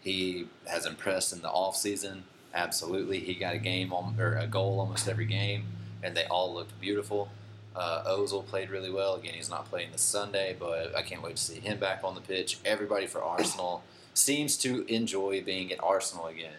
[0.00, 2.24] he has impressed in the off season.
[2.54, 5.64] Absolutely, he got a game on, or a goal almost every game,
[6.02, 7.28] and they all looked beautiful.
[7.74, 9.14] Uh, Ozil played really well.
[9.14, 12.14] Again, he's not playing this Sunday, but I can't wait to see him back on
[12.14, 12.58] the pitch.
[12.64, 13.82] Everybody for Arsenal
[14.12, 16.52] seems to enjoy being at Arsenal again,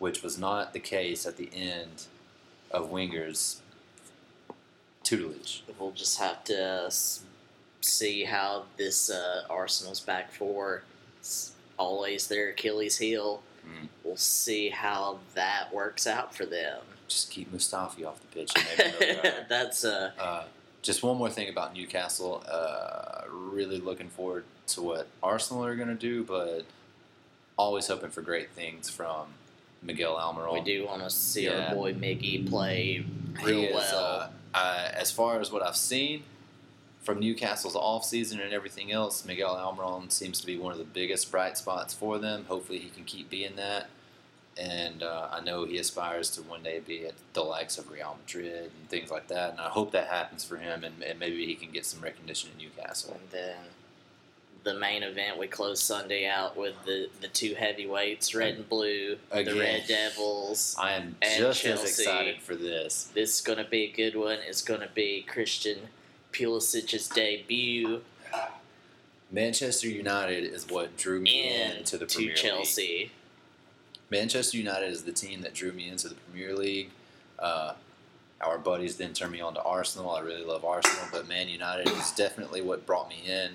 [0.00, 2.06] which was not the case at the end
[2.72, 3.60] of Wenger's
[5.04, 5.62] tutelage.
[5.78, 6.90] We'll just have to
[7.80, 10.82] see how this uh, Arsenal's back four
[11.78, 13.42] always their Achilles heel.
[13.64, 13.88] Mm.
[14.02, 16.80] We'll see how that works out for them.
[17.06, 18.52] Just keep Mustafi off the pitch.
[18.56, 19.48] And maybe they'll be all right.
[19.48, 20.44] That's uh, Uh,
[20.82, 22.42] just one more thing about Newcastle.
[22.50, 26.64] Uh, really looking forward to what Arsenal are going to do, but
[27.58, 29.26] always hoping for great things from
[29.82, 30.52] Miguel Almiron.
[30.54, 31.68] we do want to see Yeah.
[31.68, 33.04] our boy Miggy play
[33.42, 34.30] real is, well.
[34.54, 36.24] uh, uh, as far as what I've seen
[37.02, 41.30] from Newcastle's offseason and everything else, Miguel Almiron seems to be one of the biggest
[41.30, 42.44] bright spots for them.
[42.46, 43.88] Hopefully, he can keep being that.
[44.58, 48.18] And uh, I know he aspires to one day be at the likes of Real
[48.20, 49.52] Madrid and things like that.
[49.52, 52.50] And I hope that happens for him, and, and maybe he can get some recognition
[52.52, 53.14] in Newcastle.
[53.18, 53.56] And then
[54.62, 59.16] the main event, we close Sunday out with the, the two heavyweights, red and blue,
[59.32, 60.76] the Red Devils.
[60.78, 63.10] I am just as excited for this.
[63.14, 64.38] This is going to be a good one.
[64.46, 65.78] It's going to be Christian
[66.32, 68.02] Pulisic's debut
[69.32, 72.36] Manchester United is what drew me in into the Premier League.
[72.36, 73.12] Chelsea.
[74.10, 76.90] Manchester United is the team that drew me into the Premier League.
[77.38, 77.74] Uh,
[78.40, 80.10] our buddies then turned me on to Arsenal.
[80.10, 83.52] I really love Arsenal, but Man United is definitely what brought me in.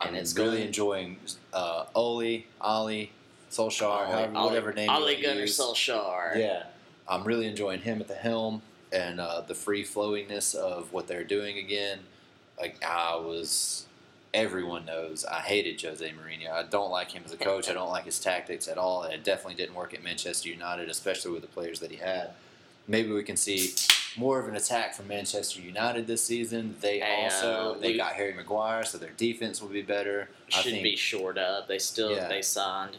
[0.00, 1.16] And I'm it's really going- enjoying
[1.52, 3.12] uh, Ole, Ali,
[3.50, 5.58] Solskjaer, however, whatever name you Gunnar use.
[5.58, 6.36] Solskjaer.
[6.36, 6.64] Yeah,
[7.08, 11.24] I'm really enjoying him at the helm and uh, the free flowingness of what they're
[11.24, 12.00] doing again.
[12.58, 13.86] Like I was,
[14.34, 16.50] everyone knows I hated Jose Mourinho.
[16.52, 17.68] I don't like him as a coach.
[17.68, 19.02] I don't like his tactics at all.
[19.02, 22.30] And it definitely didn't work at Manchester United, especially with the players that he had.
[22.88, 23.72] Maybe we can see
[24.16, 26.74] more of an attack from Manchester United this season.
[26.80, 30.28] They Hey, also they got Harry Maguire, so their defense will be better.
[30.54, 31.68] I Should think be shored up.
[31.68, 32.28] They still Yeah.
[32.28, 32.96] they signed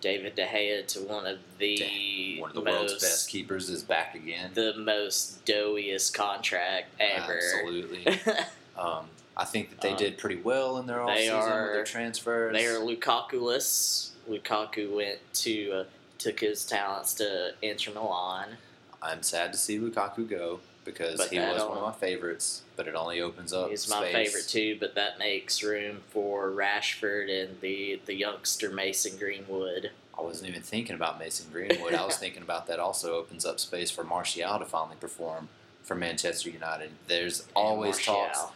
[0.00, 3.82] David De Gea to one of the one of the most world's best keepers is
[3.82, 4.50] back again.
[4.54, 7.36] the most doughiest contract ever.
[7.38, 8.06] Absolutely.
[8.78, 11.84] Um, I think that they Um, did pretty well in their they offseason with their
[11.84, 12.52] transfers.
[12.54, 14.12] they are Lukaku-less.
[14.30, 15.84] Lukaku went to uh,
[16.18, 18.56] took his talents to Inter Milan.
[19.02, 22.62] I'm sad to see Lukaku go because But he was one of my favorites.
[22.76, 23.70] But it only opens up.
[23.70, 24.12] He's my space.
[24.12, 29.90] favorite too, but that makes room for Rashford and the the youngster Mason Greenwood.
[30.18, 31.94] I wasn't even thinking about Mason Greenwood.
[31.94, 35.48] I was thinking about that also opens up space for Martial to finally perform
[35.82, 36.90] for Manchester United.
[37.06, 38.14] There's and always Martial.
[38.14, 38.52] talks.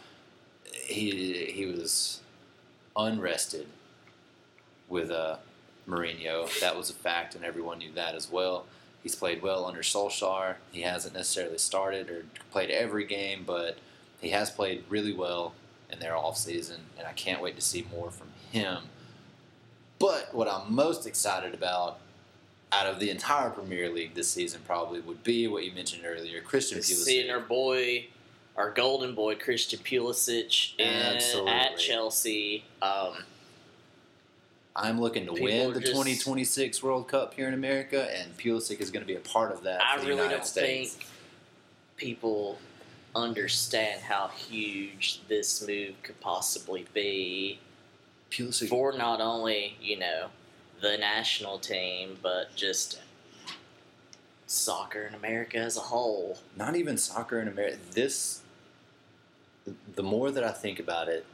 [0.85, 2.21] He he was
[2.95, 3.67] unrested
[4.89, 5.37] with uh,
[5.87, 6.59] Mourinho.
[6.59, 8.65] That was a fact, and everyone knew that as well.
[9.03, 10.55] He's played well under Solskjaer.
[10.71, 13.77] He hasn't necessarily started or played every game, but
[14.21, 15.53] he has played really well
[15.91, 18.83] in their off season, and I can't wait to see more from him.
[19.99, 21.99] But what I'm most excited about
[22.71, 26.41] out of the entire Premier League this season probably would be what you mentioned earlier,
[26.41, 27.03] Christian Pulisic.
[27.03, 28.07] Seeing our boy,
[28.55, 32.65] our golden boy Christian Pulisic in, at Chelsea.
[32.81, 33.17] Um,
[34.75, 38.79] I'm looking to People win the just- 2026 World Cup here in America, and Pulisic
[38.81, 39.81] is going to be a part of that.
[39.81, 40.95] I for the really United don't States.
[40.95, 41.07] think
[41.97, 42.57] people
[43.15, 47.59] understand how huge this move could possibly be
[48.31, 48.67] Pulisic.
[48.69, 50.29] for not only you know
[50.81, 52.99] the national team but just
[54.47, 56.39] soccer in America as a whole.
[56.55, 57.77] not even soccer in America.
[57.91, 58.41] This,
[59.95, 61.25] the more that I think about it,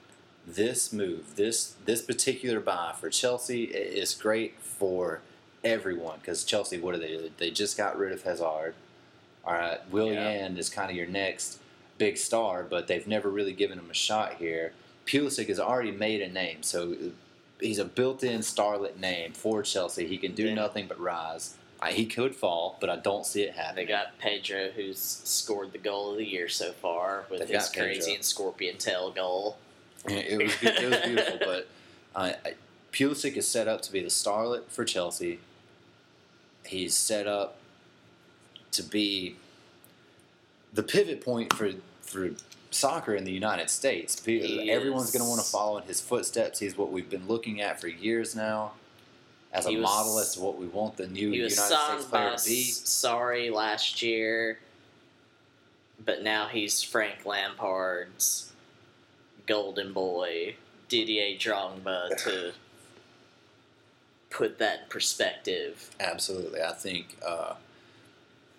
[0.56, 5.22] this move, this this particular buy for Chelsea is great for
[5.64, 7.32] everyone because Chelsea, what do they do?
[7.38, 8.74] They just got rid of Hazard.
[9.46, 11.60] All right, Willian is kind of your next
[11.98, 14.74] big star, but they've never really given him a shot here.
[15.06, 16.96] Pulisic has already made a name, so uh,
[17.60, 20.08] he's a built-in starlet name for Chelsea.
[20.08, 20.54] He can do Yeah.
[20.56, 21.56] nothing but rise.
[21.82, 23.86] I, he could fall, but I don't see it happening.
[23.86, 27.66] They got Pedro, who's scored the goal of the year so far with They've his
[27.68, 27.94] got Pedro.
[27.94, 29.58] crazy and scorpion tail goal.
[30.08, 31.68] It was it was beautiful, but
[32.16, 32.54] uh, I-
[32.92, 35.40] Pulisic is set up to be the starlet for Chelsea.
[36.66, 37.58] He's set up
[38.72, 39.36] to be
[40.74, 42.32] the pivot point for for
[42.72, 44.24] soccer in the United States.
[44.24, 46.60] He Everyone's going to want to follow in his footsteps.
[46.60, 48.74] He's what we've been looking at for years now,
[49.52, 52.46] as a was- model as to what we want the new United States player to
[52.46, 52.64] be.
[52.64, 54.60] Sorry last year,
[56.04, 58.49] but now he's Frank Lampard's
[59.50, 60.56] golden boy,
[60.88, 62.54] Didier Drogba, to
[64.30, 65.90] put that in perspective.
[66.00, 67.56] Absolutely, I think uh,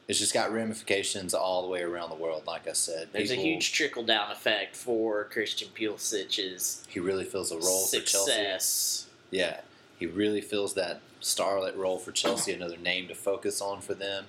[0.08, 2.42] it's just got ramifications all the way around the world.
[2.46, 7.52] Like I said, There's a huge trickle down effect for Christian Pulisic's He really fills
[7.52, 8.32] a role for Chelsea.
[8.32, 9.06] success.
[9.30, 9.60] Yeah,
[9.98, 12.52] he really fills that starlet role for Chelsea.
[12.52, 14.24] Another name to focus on for them.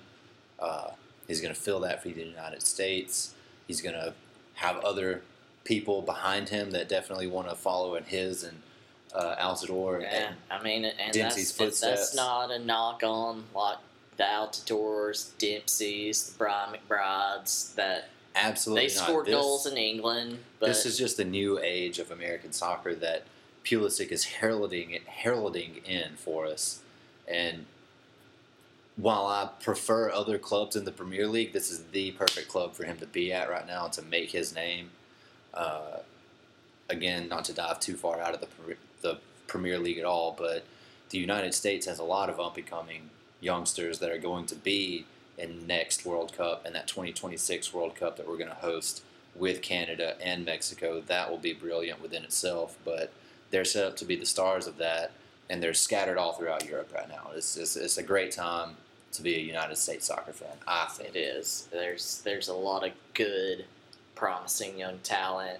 [0.60, 0.90] Uh,
[1.26, 3.34] he's going to fill that for the United States.
[3.66, 4.14] He's going to
[4.54, 5.22] have other
[5.64, 8.62] people behind him that definitely want to follow in his and
[9.14, 10.02] uh, Altidore.
[10.02, 12.00] Yeah, And I mean, and Dempsey's that's, footsteps.
[12.00, 13.78] that's not a knock on like
[14.16, 17.74] the Altidores, Dempsey's, the Brian McBrides.
[17.74, 21.98] That absolutely they scored This- goals in England, but this is just the new age
[21.98, 23.24] of American soccer that
[23.64, 26.80] Pulisic is heralding heralding in for us.
[27.28, 27.66] And
[28.96, 32.84] while I prefer other clubs in the Premier League, this is the perfect club for
[32.84, 34.90] him to be at right now to make his name.
[35.54, 35.98] Uh,
[36.88, 40.64] again, not to dive too far out of the the Premier League at all, but
[41.10, 43.10] the United States has a lot of up and coming
[43.40, 45.04] youngsters that are going to be
[45.36, 49.02] in next World Cup and that 2026 World Cup that we're going to host
[49.34, 51.02] with Canada and Mexico.
[51.06, 53.12] That will be brilliant within itself, but
[53.50, 55.12] they're set up to be the stars of that,
[55.50, 57.30] and they're scattered all throughout Europe right now.
[57.34, 58.76] It's it's, it's a great time
[59.12, 60.56] to be a United States soccer fan.
[60.66, 61.68] I think it is.
[61.70, 63.64] There's there's a lot of good,
[64.14, 65.58] promising young talent.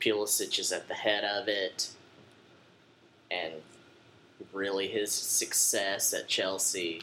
[0.00, 1.90] Pulisic is at the head of it,
[3.30, 3.52] and
[4.52, 7.02] really his success at Chelsea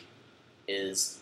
[0.67, 1.19] is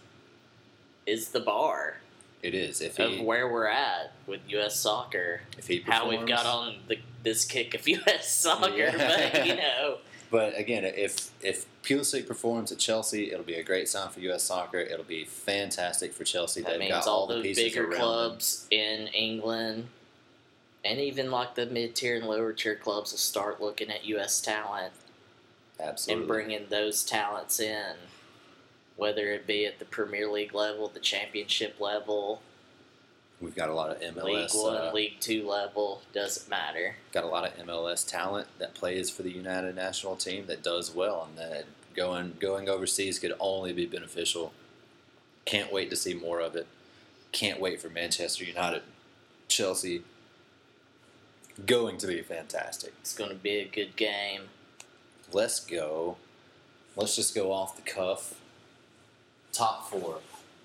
[1.05, 1.97] is the bar
[2.41, 2.79] it is.
[2.81, 4.75] If of he where we're at with U.S.
[4.79, 5.41] soccer.
[5.57, 8.33] if he how we've got on the, this kick of U.S.
[8.33, 9.29] soccer, Yeah.
[9.33, 9.97] but you know,
[10.31, 14.43] But again, if if Pulisic performs at Chelsea, it'll be a great sign for U.S.
[14.43, 14.79] soccer.
[14.79, 16.61] It'll be fantastic for Chelsea.
[16.61, 17.93] that They've means got all all the those pieces bigger them.
[17.99, 19.87] clubs in England,
[20.83, 24.41] and even like the mid-tier and lower-tier clubs will start looking at U.S.
[24.41, 24.93] talent
[25.79, 26.21] Absolutely.
[26.21, 27.93] and bringing those talents in,
[28.95, 32.41] whether it be at the Premier League level, the Championship level,
[33.41, 34.23] We've got a lot of MLS.
[34.23, 34.49] League.
[34.53, 36.95] One, uh, League Two level, doesn't matter.
[37.11, 40.93] got a lot of MLS talent that plays for the United national team that does
[40.93, 41.65] well, and that
[41.95, 44.53] going going overseas could only be beneficial.
[45.43, 46.67] Can't wait to see more of it.
[47.31, 48.83] Can't wait for Manchester United,
[49.47, 50.01] Chelsea.
[51.65, 52.93] Going to be fantastic.
[53.01, 54.43] It's going to be a good game.
[55.31, 56.17] Let's go.
[56.95, 58.35] Let's just go off the cuff.
[59.51, 60.19] Top four.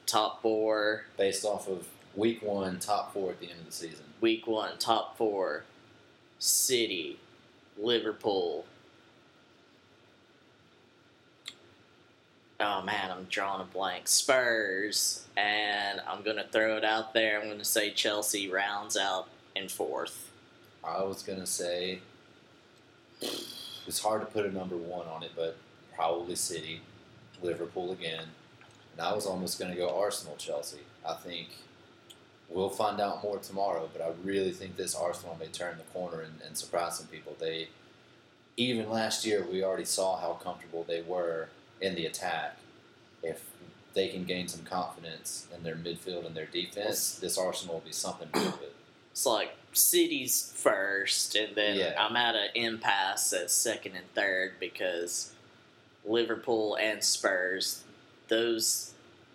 [0.07, 1.05] top four.
[1.17, 4.05] based off of week one, top four at the end of the season.
[4.21, 5.65] Week one, top four.
[6.39, 7.19] City,
[7.79, 8.65] Liverpool.
[12.59, 14.07] Oh man, I'm drawing a blank.
[14.09, 17.41] Spurs, and I'm gonna throw it out there.
[17.41, 20.31] I'm gonna say Chelsea rounds out in fourth.
[20.85, 22.01] I was gonna say
[23.87, 25.57] it's hard to put a number one on it, but
[25.95, 26.81] probably City,
[27.43, 28.25] Liverpool again,
[28.93, 30.81] and I was almost gonna go Arsenal, Chelsea.
[31.07, 31.49] I think
[32.51, 36.21] we'll find out more tomorrow, but I really think this Arsenal may turn the corner
[36.21, 37.37] and, and surprise some people.
[37.39, 37.69] They
[38.57, 41.49] even last year we already saw how comfortable they were
[41.81, 42.57] in the attack.
[43.23, 43.43] If
[43.95, 47.93] they can gain some confidence in their midfield and their defense, this Arsenal will be
[47.93, 48.53] something good.
[49.13, 51.95] It's like cities first, and then Yeah.
[51.99, 55.33] I'm at an impasse at second and third because
[56.05, 57.83] Liverpool and Spurs,
[58.29, 58.93] those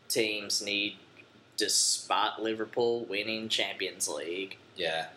[0.08, 0.98] teams need,
[1.58, 5.08] despite Liverpool winning Champions League, Yeah,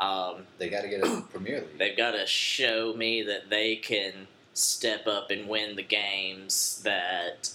[0.00, 1.78] um, they got to get a Premier League.
[1.78, 7.50] they've got to show me that they can step up and win the games that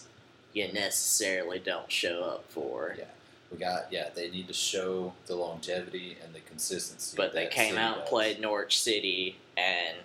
[0.53, 2.95] you necessarily don't show up for.
[2.97, 3.05] Yeah.
[3.51, 4.09] We got yeah.
[4.13, 7.15] They need to show the longevity and the consistency.
[7.15, 9.97] But they came out and played Norwich City and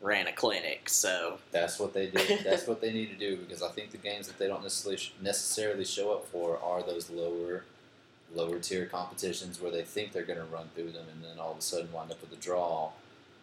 [0.00, 0.88] ran a clinic.
[0.88, 2.40] So That's what they did.
[2.44, 5.02] That's what they need to do because I think the games that they don't necessarily
[5.20, 7.64] necessarily show up for are those lower
[8.34, 11.52] lower tier competitions where they think they're going to run through them and then all
[11.52, 12.90] of a sudden wind up with a draw,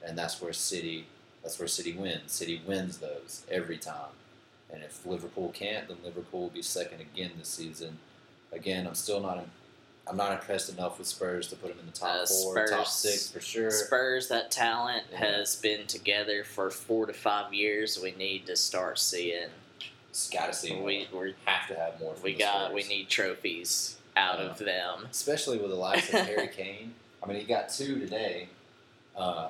[0.05, 1.07] and that's where City
[1.41, 2.31] that's where City wins.
[2.31, 4.11] City wins those every time.
[4.71, 7.99] And if Liverpool can't, then Liverpool will be second again this season.
[8.51, 9.45] Again, I'm still not.
[10.07, 12.87] I'm not impressed enough with Spurs to put them in the top Uh, four, top
[12.87, 13.71] six for sure.
[13.71, 15.19] Spurs, that talent Yeah.
[15.19, 17.97] has been together for four to five years.
[17.97, 19.49] We need to start seeing.
[20.11, 20.73] Just gotta see.
[20.75, 20.83] more.
[20.83, 22.13] We we have to have more.
[22.15, 22.73] From we got Spurs.
[22.75, 25.07] we need trophies out of them.
[25.09, 26.93] especially with the likes of Harry Kane.
[27.23, 28.49] I mean, he got two today.
[29.15, 29.49] Uh,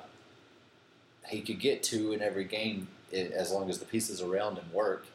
[1.28, 5.06] he could get two in every game as long as the pieces around him work.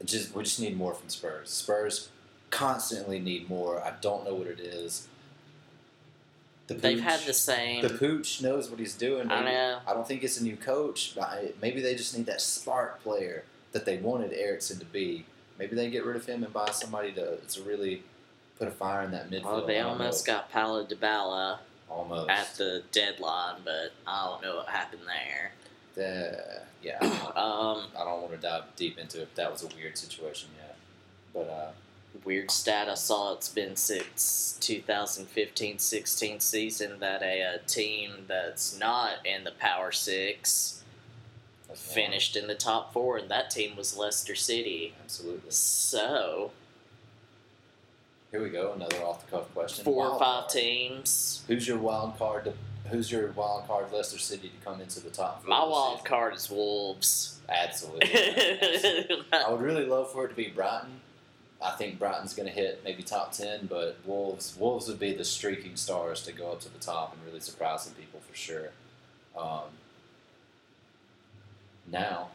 [0.00, 1.50] It just we just need more from Spurs.
[1.50, 2.08] Spurs
[2.54, 3.80] constantly need more.
[3.82, 5.08] I don't know what it is.
[6.66, 7.82] The They've had Pooch- the same.
[7.82, 9.30] the pooch knows what he's doing.
[9.30, 9.78] I know.
[9.86, 11.14] I don't think it's a new coach.
[11.14, 15.26] but Maybe they just need that spark player that they wanted Eriksen to be.
[15.58, 18.02] Maybe they get rid of him and buy somebody to, to really
[18.58, 19.44] put a fire in that midfield.
[19.44, 21.58] Well, they almost got Paulo Dybala
[21.90, 25.52] almost at the deadline, but I don't know what happened there.
[25.94, 26.98] The- yeah.
[27.34, 30.76] Um, I don't want to dive deep into if that was a weird situation yet,
[31.34, 31.70] but uh,
[32.24, 39.24] weird stat I saw it's been since 2015-16 season that a, uh team that's not
[39.26, 40.82] in the Power Six
[41.68, 44.94] that's finished in the top four, and that team was Leicester City.
[45.02, 45.50] Absolutely.
[45.50, 46.52] So
[48.30, 48.72] Here we go.
[48.72, 49.84] Another off the cuff question.
[49.84, 50.50] four or five card.
[50.50, 51.42] teams.
[51.48, 52.44] Who's your wild card?
[52.44, 52.52] To,
[52.90, 53.92] who's your wild card?
[53.92, 55.42] Leicester City to come into the top.
[55.42, 56.06] four My wild season?
[56.10, 57.38] card is Wolves.
[57.48, 58.10] Absolutely.
[58.14, 59.16] Absolutely.
[59.32, 61.00] I would really love for it to be Brighton.
[61.64, 65.24] I think Brighton's going to hit maybe top ten, but Wolves Wolves would be the
[65.24, 68.70] streaking stars to go up to the top and really surprise some people for sure.
[69.36, 69.70] Um,
[71.90, 72.28] now,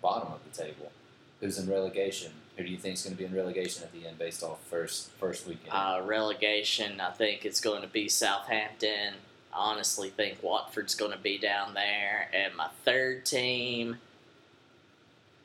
[0.00, 0.92] bottom of the table,
[1.40, 2.32] who's in relegation?
[2.56, 4.60] Who do you think is going to be in relegation at the end, based off
[4.70, 5.70] first first weekend?
[5.72, 9.14] Uh, relegation, I think it's going to be Southampton.
[9.52, 12.28] I honestly think Watford's going to be down there.
[12.32, 13.98] And my third team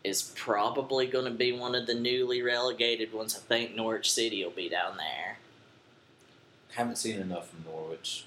[0.04, 3.36] is probably going to be one of the newly relegated ones.
[3.36, 5.38] I think Norwich City will be down there.
[6.72, 8.26] Haven't seen enough from Norwich,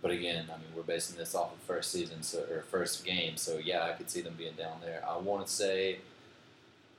[0.00, 3.36] but again, I mean, we're basing this off of first season, so or first game.
[3.36, 5.02] So yeah, I could see them being down there.
[5.06, 5.98] I want to say,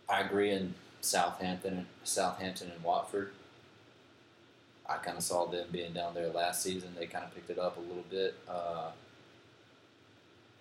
[0.09, 3.31] I agree in Southampton, Southampton and Watford.
[4.87, 6.89] I kind of saw them being down there last season.
[6.97, 8.35] They kind of picked it up a little bit.
[8.47, 8.91] Uh,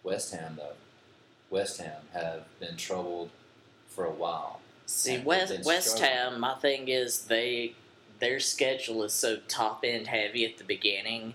[0.03, 0.75] West Ham though,
[1.51, 3.31] West Ham have been troubled
[3.89, 4.61] for a while.
[4.87, 5.99] See, West, West.
[6.01, 7.75] Ham, my thing is they
[8.19, 11.35] their schedule is so top end heavy at the beginning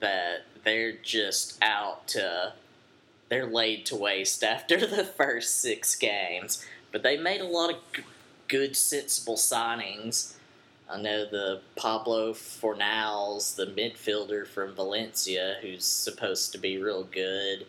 [0.00, 2.52] that they're just out to
[3.28, 6.64] they're laid to waste after the first six games.
[6.92, 8.02] But they made a lot of g-
[8.48, 10.34] good, sensible signings.
[10.88, 17.66] I know the Pablo Fornals, the midfielder from Valencia, who's supposed to be real good.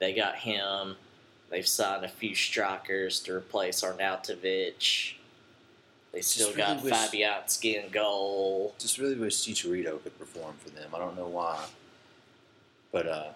[0.00, 0.96] They got him.
[1.50, 5.14] They've signed a few strikers to replace Arnautovic.
[6.12, 8.74] They still got wish- Fabianski in goal.
[8.78, 10.90] Just really wish Chicharito could perform for them.
[10.92, 11.64] I don't know why,
[12.90, 13.28] but uh,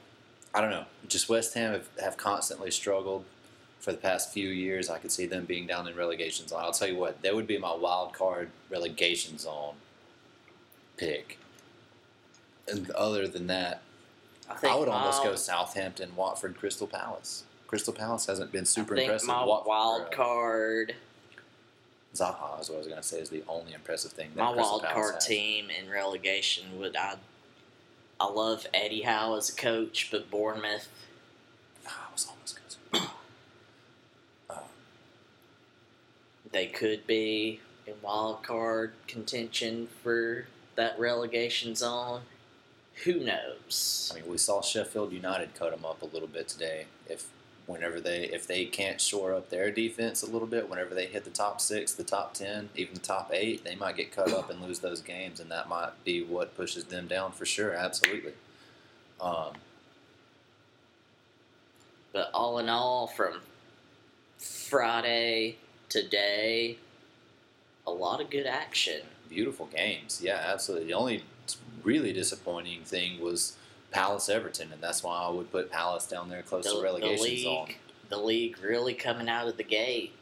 [0.52, 0.86] I don't know.
[1.06, 3.24] Just West Ham have, have constantly struggled
[3.84, 6.60] for the past few years, I could see them being down in relegation zone.
[6.62, 9.74] I'll tell you what, that would be my wild card relegation zone
[10.96, 11.38] pick.
[12.66, 13.82] And other than that,
[14.50, 17.44] I think I would almost my, go Southampton, Watford, Crystal Palace.
[17.66, 19.28] Crystal Palace hasn't been super I think impressive.
[19.28, 20.94] My Watford, wild uh, card,
[22.14, 24.30] Zaha is what I was going to say is the only impressive thing.
[24.34, 25.26] That my Crystal wild Palace card has.
[25.26, 27.16] team in relegation would I.
[28.20, 30.88] I love Eddie Howe as a coach, but Bournemouth
[31.86, 32.58] Ah, I was almost
[32.92, 33.00] good.
[34.50, 34.58] Uh,
[36.52, 42.20] they could be in wild card contention for that relegation zone.
[43.02, 44.10] Who knows?
[44.14, 46.86] I mean, we saw Sheffield United cut them up a little bit today.
[47.08, 47.26] If
[47.66, 51.24] whenever they if they can't shore up their defense a little bit, whenever they hit
[51.24, 54.48] the top six, the top ten, even the top eight, they might get cut up
[54.48, 57.72] and lose those games, and that might be what pushes them down for sure.
[57.74, 58.32] Absolutely.
[59.20, 59.54] Um,
[62.12, 63.40] But all in all, from
[64.38, 65.56] Friday
[65.88, 66.78] today,
[67.86, 69.00] a lot of good action.
[69.28, 70.20] beautiful games.
[70.22, 70.86] Yeah, absolutely.
[70.86, 71.24] The only
[71.84, 73.56] really disappointing thing was
[73.90, 76.82] Palace Everton, and that's why I would put Palace down there close The, to the
[76.82, 77.64] relegation zone.
[77.66, 77.76] league,
[78.08, 80.12] the league really coming out of the gate.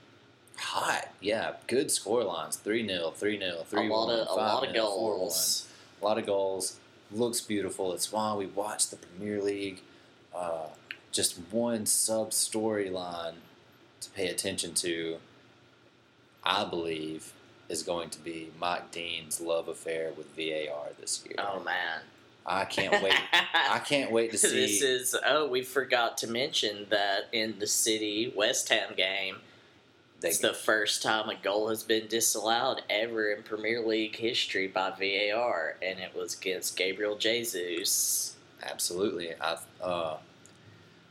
[0.59, 4.33] Hot, yeah, good score lines 3 0, 3 0, 3 a lot 1, of a
[4.35, 5.67] lot of goals.
[6.01, 6.79] A lot of goals.
[7.11, 7.93] Looks beautiful.
[7.93, 9.81] It's why we watch the Premier League.
[10.35, 10.67] Uh,
[11.11, 13.35] just one sub storyline
[14.01, 15.19] to pay attention to,
[16.45, 17.33] I believe,
[17.73, 21.37] is going to be Mike Dean's love affair with VAR this year.
[21.39, 22.01] Oh man!
[22.45, 23.15] I can't wait.
[23.33, 24.61] I can't wait to see.
[24.61, 29.37] This is oh, we forgot to mention that in the City West Ham game,
[30.21, 34.69] they, it's the first time a goal has been disallowed ever in Premier League history
[34.69, 38.37] by VAR, and it was against Gabriel Jesus.
[38.63, 39.31] Absolutely.
[39.41, 40.19] I, uh,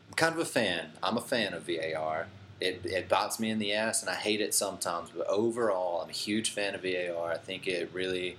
[0.08, 0.92] I'm kind of a fan.
[1.02, 2.28] I'm a fan of VAR.
[2.62, 5.10] It, it bites me in the ass, and I hate it sometimes.
[5.16, 7.32] But overall, I'm a huge fan of VAR.
[7.32, 8.38] I think it really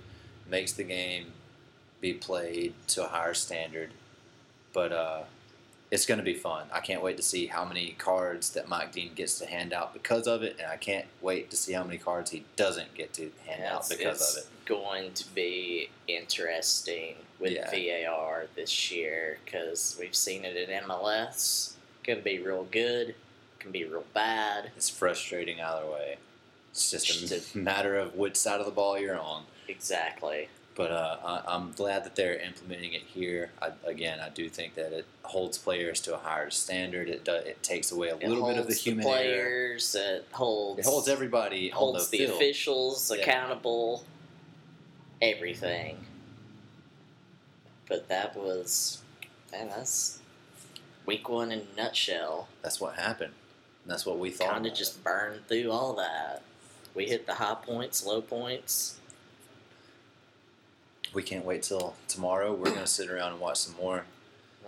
[0.49, 1.27] makes the game
[2.01, 3.89] be played to a higher standard.
[4.73, 5.21] But uh,
[5.91, 6.65] it's going to be fun.
[6.71, 9.93] I can't wait to see how many cards that Mike Dean gets to hand out
[9.93, 13.13] because of it, and I can't wait to see how many cards he doesn't get
[13.13, 14.49] to hand out because of it.
[14.65, 17.69] going to be interesting with Yeah.
[18.07, 21.73] VAR this year because we've seen it in MLS.
[22.03, 23.15] Going to be real good,
[23.63, 24.71] can be real bad.
[24.75, 26.17] It's frustrating either way.
[26.71, 29.43] It's just a matter of which side of the ball you're on.
[29.67, 30.49] Exactly.
[30.75, 33.51] But uh, I, I'm glad that they're implementing it here.
[33.61, 37.09] I, again, I do think that it holds players to a higher standard.
[37.09, 39.13] It do, it takes away a It little bit of the human error.
[39.13, 39.95] players.
[39.95, 40.79] It holds.
[40.79, 43.21] It holds everybody holds on the, the officials Yeah.
[43.21, 44.03] accountable.
[45.21, 46.05] Everything.
[47.87, 49.01] But that was,
[49.51, 50.19] man, that's
[51.05, 52.47] week one in a nutshell.
[52.63, 53.33] That's what happened.
[53.83, 54.51] And that's what we thought.
[54.51, 56.41] Kind of just burned through all that.
[56.95, 58.99] We hit the high points, low points.
[61.13, 62.53] We can't wait till tomorrow.
[62.53, 64.05] We're gonna sit around and watch some more,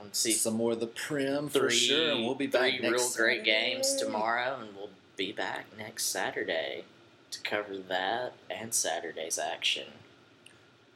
[0.01, 2.11] Let's see some more of the Prem for sure.
[2.11, 3.74] And we'll be back three next real great Saturday.
[3.74, 6.84] games tomorrow, and we'll be back next Saturday
[7.32, 9.88] to cover that and Saturday's action.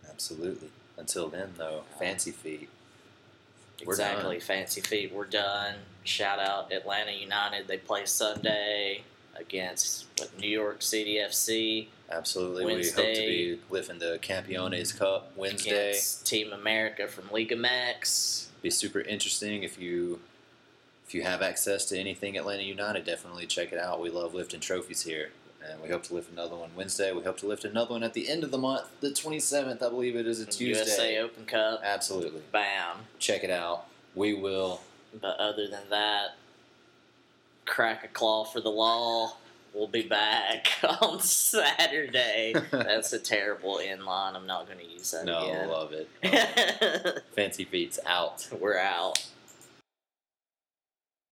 [0.07, 0.69] Absolutely.
[0.97, 2.69] Until then, though, fancy feet.
[3.81, 5.13] Exactly, fancy feet.
[5.13, 5.75] We're done.
[6.03, 7.67] Shout out Atlanta United.
[7.67, 9.03] They play Sunday
[9.35, 12.65] against what, New York City FC Absolutely.
[12.65, 15.89] We hope to be lifting the Campeones Cup Wednesday.
[15.89, 18.47] against Team America from Liga MX.
[18.61, 20.19] Be super interesting if you
[21.05, 23.99] if you have access to anything Atlanta United, definitely check it out.
[23.99, 25.31] We love lifting trophies here.
[25.67, 27.11] And we hope to lift another one Wednesday.
[27.11, 29.89] We hope to lift another one at the end of the month, the 27th, I
[29.89, 30.67] believe it is a Tuesday.
[30.67, 31.81] USA Open Cup.
[31.83, 32.41] Absolutely.
[32.51, 32.97] Bam.
[33.19, 33.85] Check it out.
[34.15, 34.81] We will.
[35.21, 36.35] But other than that,
[37.65, 39.33] crack a claw for the law.
[39.73, 40.67] We'll be back
[41.01, 42.55] on Saturday.
[42.71, 44.35] That's a terrible inline.
[44.35, 45.67] I'm not going to use that No, again.
[45.69, 47.23] love it.
[47.35, 48.47] Fancy Feet's out.
[48.59, 49.23] We're out.